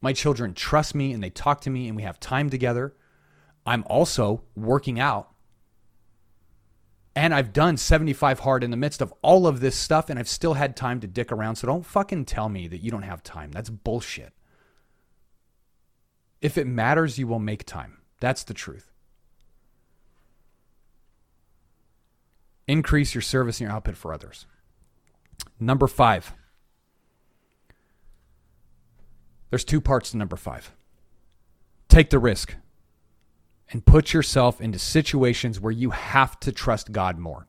My 0.00 0.12
children 0.12 0.54
trust 0.54 0.94
me 0.94 1.12
and 1.12 1.22
they 1.22 1.30
talk 1.30 1.60
to 1.62 1.70
me 1.70 1.88
and 1.88 1.96
we 1.96 2.02
have 2.02 2.20
time 2.20 2.50
together. 2.50 2.94
I'm 3.66 3.84
also 3.86 4.42
working 4.56 4.98
out 4.98 5.30
and 7.18 7.34
I've 7.34 7.52
done 7.52 7.76
75 7.76 8.38
hard 8.38 8.62
in 8.62 8.70
the 8.70 8.76
midst 8.76 9.02
of 9.02 9.12
all 9.22 9.48
of 9.48 9.58
this 9.58 9.74
stuff, 9.74 10.08
and 10.08 10.20
I've 10.20 10.28
still 10.28 10.54
had 10.54 10.76
time 10.76 11.00
to 11.00 11.08
dick 11.08 11.32
around. 11.32 11.56
So 11.56 11.66
don't 11.66 11.84
fucking 11.84 12.26
tell 12.26 12.48
me 12.48 12.68
that 12.68 12.78
you 12.78 12.92
don't 12.92 13.02
have 13.02 13.24
time. 13.24 13.50
That's 13.50 13.70
bullshit. 13.70 14.32
If 16.40 16.56
it 16.56 16.68
matters, 16.68 17.18
you 17.18 17.26
will 17.26 17.40
make 17.40 17.64
time. 17.64 17.98
That's 18.20 18.44
the 18.44 18.54
truth. 18.54 18.92
Increase 22.68 23.16
your 23.16 23.22
service 23.22 23.58
and 23.58 23.66
your 23.66 23.74
output 23.74 23.96
for 23.96 24.14
others. 24.14 24.46
Number 25.58 25.88
five. 25.88 26.32
There's 29.50 29.64
two 29.64 29.80
parts 29.80 30.12
to 30.12 30.18
number 30.18 30.36
five. 30.36 30.70
Take 31.88 32.10
the 32.10 32.20
risk 32.20 32.54
and 33.70 33.84
put 33.84 34.12
yourself 34.12 34.60
into 34.60 34.78
situations 34.78 35.60
where 35.60 35.72
you 35.72 35.90
have 35.90 36.38
to 36.40 36.52
trust 36.52 36.92
God 36.92 37.18
more. 37.18 37.46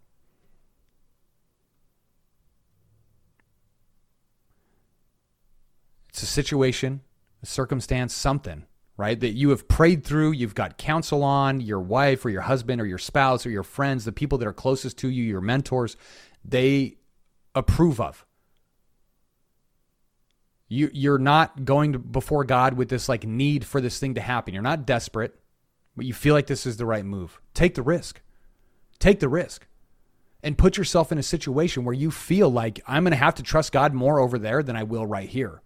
It's 6.09 6.23
a 6.23 6.25
situation, 6.25 7.01
a 7.41 7.45
circumstance, 7.45 8.13
something, 8.13 8.65
right? 8.97 9.17
That 9.17 9.29
you 9.31 9.51
have 9.51 9.69
prayed 9.69 10.03
through, 10.03 10.33
you've 10.33 10.55
got 10.55 10.77
counsel 10.77 11.23
on, 11.23 11.61
your 11.61 11.79
wife 11.79 12.25
or 12.25 12.29
your 12.29 12.41
husband 12.41 12.81
or 12.81 12.85
your 12.85 12.97
spouse 12.97 13.45
or 13.45 13.49
your 13.49 13.63
friends, 13.63 14.03
the 14.03 14.11
people 14.11 14.37
that 14.39 14.47
are 14.47 14.53
closest 14.53 14.97
to 14.97 15.09
you, 15.09 15.23
your 15.23 15.39
mentors, 15.39 15.95
they 16.43 16.97
approve 17.55 18.01
of. 18.01 18.25
You, 20.67 20.89
you're 20.93 21.17
not 21.17 21.63
going 21.63 21.93
to, 21.93 21.99
before 21.99 22.43
God 22.43 22.73
with 22.73 22.89
this 22.89 23.07
like 23.07 23.25
need 23.25 23.65
for 23.65 23.79
this 23.79 23.97
thing 23.97 24.15
to 24.15 24.21
happen. 24.21 24.53
You're 24.53 24.61
not 24.61 24.85
desperate 24.85 25.39
but 25.99 26.05
you 26.05 26.13
feel 26.13 26.33
like 26.33 26.47
this 26.47 26.65
is 26.65 26.77
the 26.77 26.85
right 26.85 27.03
move, 27.03 27.41
take 27.53 27.75
the 27.75 27.81
risk. 27.81 28.21
Take 28.99 29.19
the 29.19 29.27
risk 29.27 29.67
and 30.41 30.57
put 30.57 30.77
yourself 30.77 31.11
in 31.11 31.17
a 31.17 31.23
situation 31.23 31.83
where 31.83 31.93
you 31.93 32.09
feel 32.09 32.49
like 32.49 32.79
I'm 32.87 33.03
going 33.03 33.11
to 33.11 33.17
have 33.17 33.35
to 33.35 33.43
trust 33.43 33.73
God 33.73 33.93
more 33.93 34.17
over 34.17 34.39
there 34.39 34.63
than 34.63 34.77
I 34.77 34.83
will 34.83 35.05
right 35.05 35.27
here. 35.27 35.61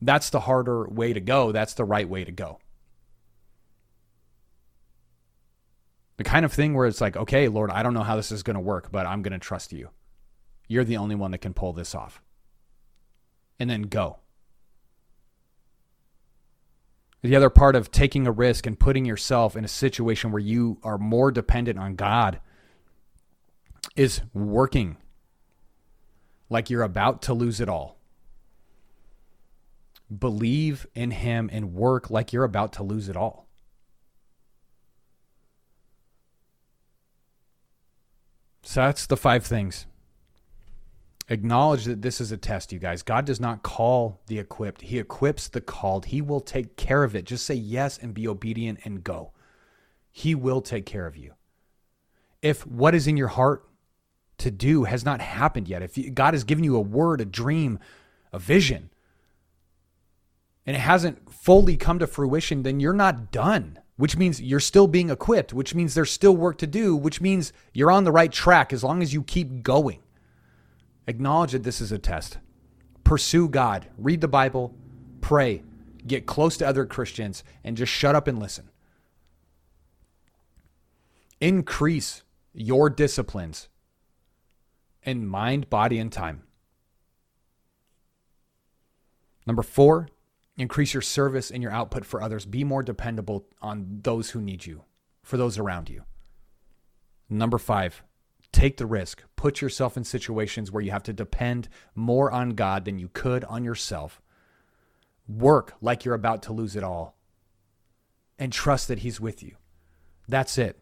That's 0.00 0.30
the 0.30 0.40
harder 0.40 0.88
way 0.88 1.12
to 1.12 1.20
go. 1.20 1.52
That's 1.52 1.74
the 1.74 1.84
right 1.84 2.08
way 2.08 2.24
to 2.24 2.32
go. 2.32 2.60
The 6.16 6.24
kind 6.24 6.46
of 6.46 6.52
thing 6.54 6.72
where 6.72 6.86
it's 6.86 7.02
like, 7.02 7.14
okay, 7.14 7.48
Lord, 7.48 7.70
I 7.70 7.82
don't 7.82 7.92
know 7.92 8.04
how 8.04 8.16
this 8.16 8.32
is 8.32 8.42
going 8.42 8.54
to 8.54 8.60
work, 8.60 8.90
but 8.90 9.04
I'm 9.04 9.20
going 9.20 9.32
to 9.34 9.38
trust 9.38 9.74
you. 9.74 9.90
You're 10.66 10.84
the 10.84 10.96
only 10.96 11.14
one 11.14 11.32
that 11.32 11.42
can 11.42 11.52
pull 11.52 11.74
this 11.74 11.94
off. 11.94 12.22
And 13.58 13.68
then 13.68 13.82
go. 13.82 14.20
The 17.22 17.34
other 17.34 17.50
part 17.50 17.74
of 17.74 17.90
taking 17.90 18.26
a 18.26 18.32
risk 18.32 18.66
and 18.66 18.78
putting 18.78 19.04
yourself 19.04 19.56
in 19.56 19.64
a 19.64 19.68
situation 19.68 20.30
where 20.30 20.40
you 20.40 20.78
are 20.82 20.98
more 20.98 21.32
dependent 21.32 21.78
on 21.78 21.96
God 21.96 22.40
is 23.96 24.20
working 24.32 24.96
like 26.48 26.70
you're 26.70 26.82
about 26.82 27.22
to 27.22 27.34
lose 27.34 27.60
it 27.60 27.68
all. 27.68 27.96
Believe 30.16 30.86
in 30.94 31.10
Him 31.10 31.50
and 31.52 31.74
work 31.74 32.10
like 32.10 32.32
you're 32.32 32.44
about 32.44 32.72
to 32.74 32.82
lose 32.82 33.08
it 33.08 33.16
all. 33.16 33.48
So 38.62 38.82
that's 38.82 39.06
the 39.06 39.16
five 39.16 39.44
things 39.44 39.86
acknowledge 41.28 41.84
that 41.84 42.02
this 42.02 42.20
is 42.20 42.32
a 42.32 42.36
test, 42.36 42.72
you 42.72 42.78
guys. 42.78 43.02
God 43.02 43.24
does 43.24 43.40
not 43.40 43.62
call 43.62 44.20
the 44.26 44.38
equipped, 44.38 44.82
He 44.82 44.98
equips 44.98 45.48
the 45.48 45.60
called. 45.60 46.06
He 46.06 46.20
will 46.22 46.40
take 46.40 46.76
care 46.76 47.04
of 47.04 47.16
it. 47.16 47.24
Just 47.24 47.46
say 47.46 47.54
yes 47.54 47.98
and 47.98 48.14
be 48.14 48.28
obedient 48.28 48.80
and 48.84 49.02
go. 49.02 49.32
He 50.10 50.34
will 50.34 50.60
take 50.60 50.86
care 50.86 51.06
of 51.06 51.16
you. 51.16 51.34
If 52.42 52.66
what 52.66 52.94
is 52.94 53.06
in 53.06 53.16
your 53.16 53.28
heart 53.28 53.68
to 54.38 54.50
do 54.50 54.84
has 54.84 55.04
not 55.04 55.20
happened 55.20 55.68
yet, 55.68 55.82
if 55.82 56.14
God 56.14 56.34
has 56.34 56.44
given 56.44 56.64
you 56.64 56.76
a 56.76 56.80
word, 56.80 57.20
a 57.20 57.24
dream, 57.24 57.78
a 58.32 58.38
vision, 58.38 58.90
and 60.64 60.76
it 60.76 60.80
hasn't 60.80 61.32
fully 61.32 61.76
come 61.76 61.98
to 61.98 62.06
fruition, 62.06 62.62
then 62.62 62.80
you're 62.80 62.92
not 62.92 63.30
done, 63.30 63.78
which 63.96 64.16
means 64.16 64.40
you're 64.40 64.60
still 64.60 64.86
being 64.86 65.10
equipped, 65.10 65.52
which 65.52 65.74
means 65.74 65.94
there's 65.94 66.10
still 66.10 66.36
work 66.36 66.58
to 66.58 66.66
do, 66.66 66.96
which 66.96 67.20
means 67.20 67.52
you're 67.72 67.90
on 67.90 68.04
the 68.04 68.12
right 68.12 68.32
track 68.32 68.72
as 68.72 68.82
long 68.82 69.02
as 69.02 69.14
you 69.14 69.22
keep 69.22 69.62
going. 69.62 70.00
Acknowledge 71.06 71.52
that 71.52 71.62
this 71.62 71.80
is 71.80 71.92
a 71.92 71.98
test. 71.98 72.38
Pursue 73.04 73.48
God. 73.48 73.86
Read 73.96 74.20
the 74.20 74.28
Bible. 74.28 74.74
Pray. 75.20 75.62
Get 76.06 76.26
close 76.26 76.56
to 76.58 76.66
other 76.66 76.86
Christians 76.86 77.44
and 77.64 77.76
just 77.76 77.92
shut 77.92 78.14
up 78.14 78.28
and 78.28 78.38
listen. 78.38 78.70
Increase 81.40 82.22
your 82.52 82.88
disciplines 82.88 83.68
in 85.02 85.26
mind, 85.26 85.70
body, 85.70 85.98
and 85.98 86.12
time. 86.12 86.42
Number 89.46 89.62
four, 89.62 90.08
increase 90.56 90.92
your 90.92 91.02
service 91.02 91.50
and 91.50 91.62
your 91.62 91.72
output 91.72 92.04
for 92.04 92.20
others. 92.20 92.44
Be 92.44 92.64
more 92.64 92.82
dependable 92.82 93.46
on 93.62 94.00
those 94.02 94.30
who 94.30 94.40
need 94.40 94.66
you, 94.66 94.82
for 95.22 95.36
those 95.36 95.58
around 95.58 95.88
you. 95.88 96.02
Number 97.28 97.58
five, 97.58 98.02
Take 98.56 98.78
the 98.78 98.86
risk. 98.86 99.22
Put 99.36 99.60
yourself 99.60 99.98
in 99.98 100.04
situations 100.04 100.72
where 100.72 100.82
you 100.82 100.90
have 100.90 101.02
to 101.02 101.12
depend 101.12 101.68
more 101.94 102.30
on 102.30 102.54
God 102.54 102.86
than 102.86 102.98
you 102.98 103.10
could 103.12 103.44
on 103.44 103.64
yourself. 103.64 104.22
Work 105.28 105.74
like 105.82 106.06
you're 106.06 106.14
about 106.14 106.42
to 106.44 106.54
lose 106.54 106.74
it 106.74 106.82
all. 106.82 107.18
And 108.38 108.50
trust 108.50 108.88
that 108.88 109.00
He's 109.00 109.20
with 109.20 109.42
you. 109.42 109.56
That's 110.26 110.56
it. 110.56 110.80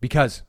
Because, 0.00 0.44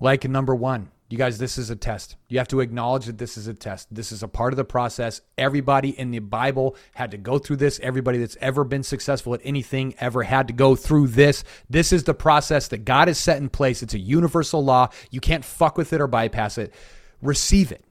like 0.00 0.26
number 0.26 0.54
one, 0.54 0.90
You 1.10 1.18
guys, 1.18 1.38
this 1.38 1.58
is 1.58 1.68
a 1.68 1.76
test. 1.76 2.16
You 2.28 2.38
have 2.38 2.48
to 2.48 2.60
acknowledge 2.60 3.06
that 3.06 3.18
this 3.18 3.36
is 3.36 3.46
a 3.46 3.52
test. 3.52 3.94
This 3.94 4.10
is 4.10 4.22
a 4.22 4.28
part 4.28 4.54
of 4.54 4.56
the 4.56 4.64
process. 4.64 5.20
Everybody 5.36 5.90
in 5.98 6.10
the 6.10 6.18
Bible 6.18 6.76
had 6.94 7.10
to 7.10 7.18
go 7.18 7.38
through 7.38 7.56
this. 7.56 7.78
Everybody 7.82 8.18
that's 8.18 8.38
ever 8.40 8.64
been 8.64 8.82
successful 8.82 9.34
at 9.34 9.40
anything 9.44 9.94
ever 10.00 10.22
had 10.22 10.48
to 10.48 10.54
go 10.54 10.74
through 10.74 11.08
this. 11.08 11.44
This 11.68 11.92
is 11.92 12.04
the 12.04 12.14
process 12.14 12.68
that 12.68 12.86
God 12.86 13.08
has 13.08 13.18
set 13.18 13.36
in 13.36 13.50
place. 13.50 13.82
It's 13.82 13.94
a 13.94 13.98
universal 13.98 14.64
law. 14.64 14.88
You 15.10 15.20
can't 15.20 15.44
fuck 15.44 15.76
with 15.76 15.92
it 15.92 16.00
or 16.00 16.06
bypass 16.06 16.56
it. 16.56 16.72
Receive 17.20 17.70
it. 17.70 17.84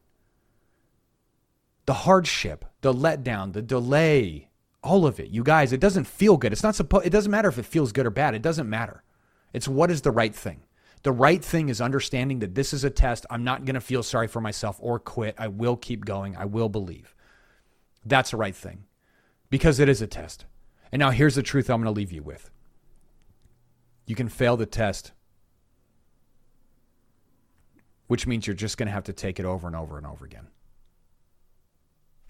The 1.85 1.93
hardship, 1.93 2.65
the 2.81 2.93
letdown, 2.93 3.53
the 3.53 3.61
delay, 3.61 4.49
all 4.83 5.05
of 5.05 5.19
it. 5.19 5.29
You 5.29 5.43
guys, 5.43 5.71
it 5.71 5.79
doesn't 5.79 6.05
feel 6.05 6.37
good. 6.37 6.51
It's 6.51 6.63
not 6.63 6.75
supposed 6.75 7.05
it 7.05 7.11
doesn't 7.11 7.31
matter 7.31 7.49
if 7.49 7.59
it 7.59 7.65
feels 7.65 7.91
good 7.91 8.07
or 8.07 8.11
bad. 8.11 8.33
It 8.33 8.41
doesn't 8.41 8.69
matter. 8.69 9.03
It's 9.53 9.67
what 9.67 9.91
is 9.91 10.01
the 10.01 10.11
right 10.11 10.33
thing. 10.33 10.63
The 11.03 11.11
right 11.11 11.43
thing 11.43 11.69
is 11.69 11.81
understanding 11.81 12.39
that 12.39 12.55
this 12.55 12.73
is 12.73 12.83
a 12.83 12.89
test. 12.89 13.25
I'm 13.29 13.43
not 13.43 13.65
going 13.65 13.75
to 13.75 13.81
feel 13.81 14.03
sorry 14.03 14.27
for 14.27 14.39
myself 14.39 14.77
or 14.79 14.99
quit. 14.99 15.35
I 15.37 15.49
will 15.49 15.75
keep 15.75 16.05
going. 16.05 16.35
I 16.35 16.45
will 16.45 16.69
believe. 16.69 17.13
That's 18.05 18.31
the 18.31 18.37
right 18.37 18.55
thing 18.55 18.85
because 19.49 19.79
it 19.79 19.89
is 19.89 20.01
a 20.01 20.07
test. 20.07 20.45
And 20.91 20.99
now 20.99 21.11
here's 21.11 21.35
the 21.35 21.43
truth 21.43 21.69
I'm 21.69 21.81
going 21.81 21.93
to 21.93 21.97
leave 21.97 22.11
you 22.11 22.23
with 22.23 22.49
you 24.05 24.15
can 24.15 24.27
fail 24.27 24.57
the 24.57 24.65
test, 24.65 25.13
which 28.07 28.27
means 28.27 28.45
you're 28.45 28.53
just 28.53 28.77
going 28.77 28.87
to 28.87 28.93
have 28.93 29.05
to 29.05 29.13
take 29.13 29.39
it 29.39 29.45
over 29.45 29.67
and 29.67 29.75
over 29.75 29.97
and 29.97 30.05
over 30.05 30.25
again. 30.25 30.47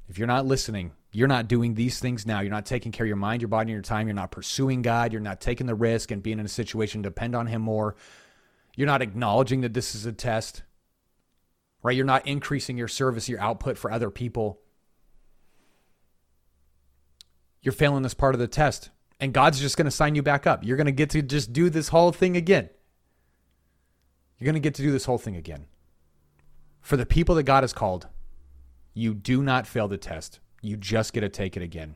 If 0.08 0.18
you're 0.18 0.28
not 0.28 0.46
listening, 0.46 0.92
you're 1.12 1.28
not 1.28 1.48
doing 1.48 1.74
these 1.74 2.00
things 2.00 2.26
now. 2.26 2.42
You're 2.42 2.52
not 2.52 2.66
taking 2.66 2.92
care 2.92 3.06
of 3.06 3.08
your 3.08 3.18
mind, 3.18 3.42
your 3.42 3.50
body, 3.50 3.64
and 3.64 3.72
your 3.72 3.82
time. 3.82 4.08
You're 4.08 4.16
not 4.16 4.32
pursuing 4.32 4.82
God. 4.82 5.12
You're 5.12 5.22
not 5.22 5.42
taking 5.42 5.66
the 5.66 5.76
risk 5.76 6.12
and 6.12 6.22
being 6.22 6.40
in 6.40 6.46
a 6.46 6.50
situation 6.50 7.02
to 7.02 7.10
depend 7.10 7.36
on 7.36 7.48
Him 7.48 7.62
more. 7.62 7.96
You're 8.76 8.88
not 8.88 9.02
acknowledging 9.02 9.62
that 9.62 9.74
this 9.74 9.94
is 9.94 10.06
a 10.06 10.12
test, 10.12 10.64
right? 11.84 11.96
You're 11.96 12.06
not 12.06 12.28
increasing 12.28 12.78
your 12.78 12.88
service, 12.88 13.30
your 13.30 13.40
output 13.40 13.78
for 13.78 13.92
other 13.92 14.10
people. 14.10 14.60
You're 17.62 17.72
failing 17.72 18.04
this 18.04 18.14
part 18.14 18.36
of 18.36 18.40
the 18.40 18.48
test. 18.48 18.90
And 19.20 19.34
God's 19.34 19.60
just 19.60 19.78
going 19.78 19.86
to 19.86 19.92
sign 19.92 20.16
you 20.16 20.24
back 20.24 20.46
up. 20.48 20.66
You're 20.66 20.76
going 20.76 20.86
to 20.86 20.92
get 20.92 21.12
to 21.12 21.22
just 21.22 21.54
do 21.54 21.70
this 21.70 21.90
whole 21.90 22.12
thing 22.12 22.36
again. 22.36 22.70
You're 24.38 24.46
going 24.46 24.56
to 24.56 24.60
get 24.60 24.76
to 24.76 24.82
do 24.82 24.92
this 24.92 25.06
whole 25.06 25.18
thing 25.18 25.36
again. 25.36 25.68
For 26.82 26.98
the 26.98 27.06
people 27.06 27.36
that 27.36 27.44
God 27.44 27.64
has 27.64 27.72
called, 27.72 28.08
you 28.94 29.14
do 29.14 29.42
not 29.42 29.68
fail 29.68 29.88
the 29.88 29.98
test. 29.98 30.40
You 30.62 30.76
just 30.76 31.14
get 31.14 31.22
to 31.22 31.30
take 31.30 31.56
it 31.56 31.64
again. 31.64 31.96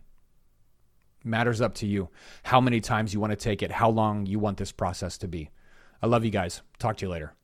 Matters 1.23 1.59
up 1.59 1.73
to 1.75 1.87
you 1.87 2.09
how 2.43 2.61
many 2.61 2.79
times 2.79 3.13
you 3.13 3.19
want 3.19 3.31
to 3.31 3.35
take 3.35 3.61
it, 3.61 3.71
how 3.71 3.89
long 3.89 4.25
you 4.25 4.39
want 4.39 4.57
this 4.57 4.71
process 4.71 5.17
to 5.17 5.27
be. 5.27 5.49
I 6.01 6.07
love 6.07 6.25
you 6.25 6.31
guys. 6.31 6.62
Talk 6.79 6.97
to 6.97 7.05
you 7.05 7.10
later. 7.10 7.37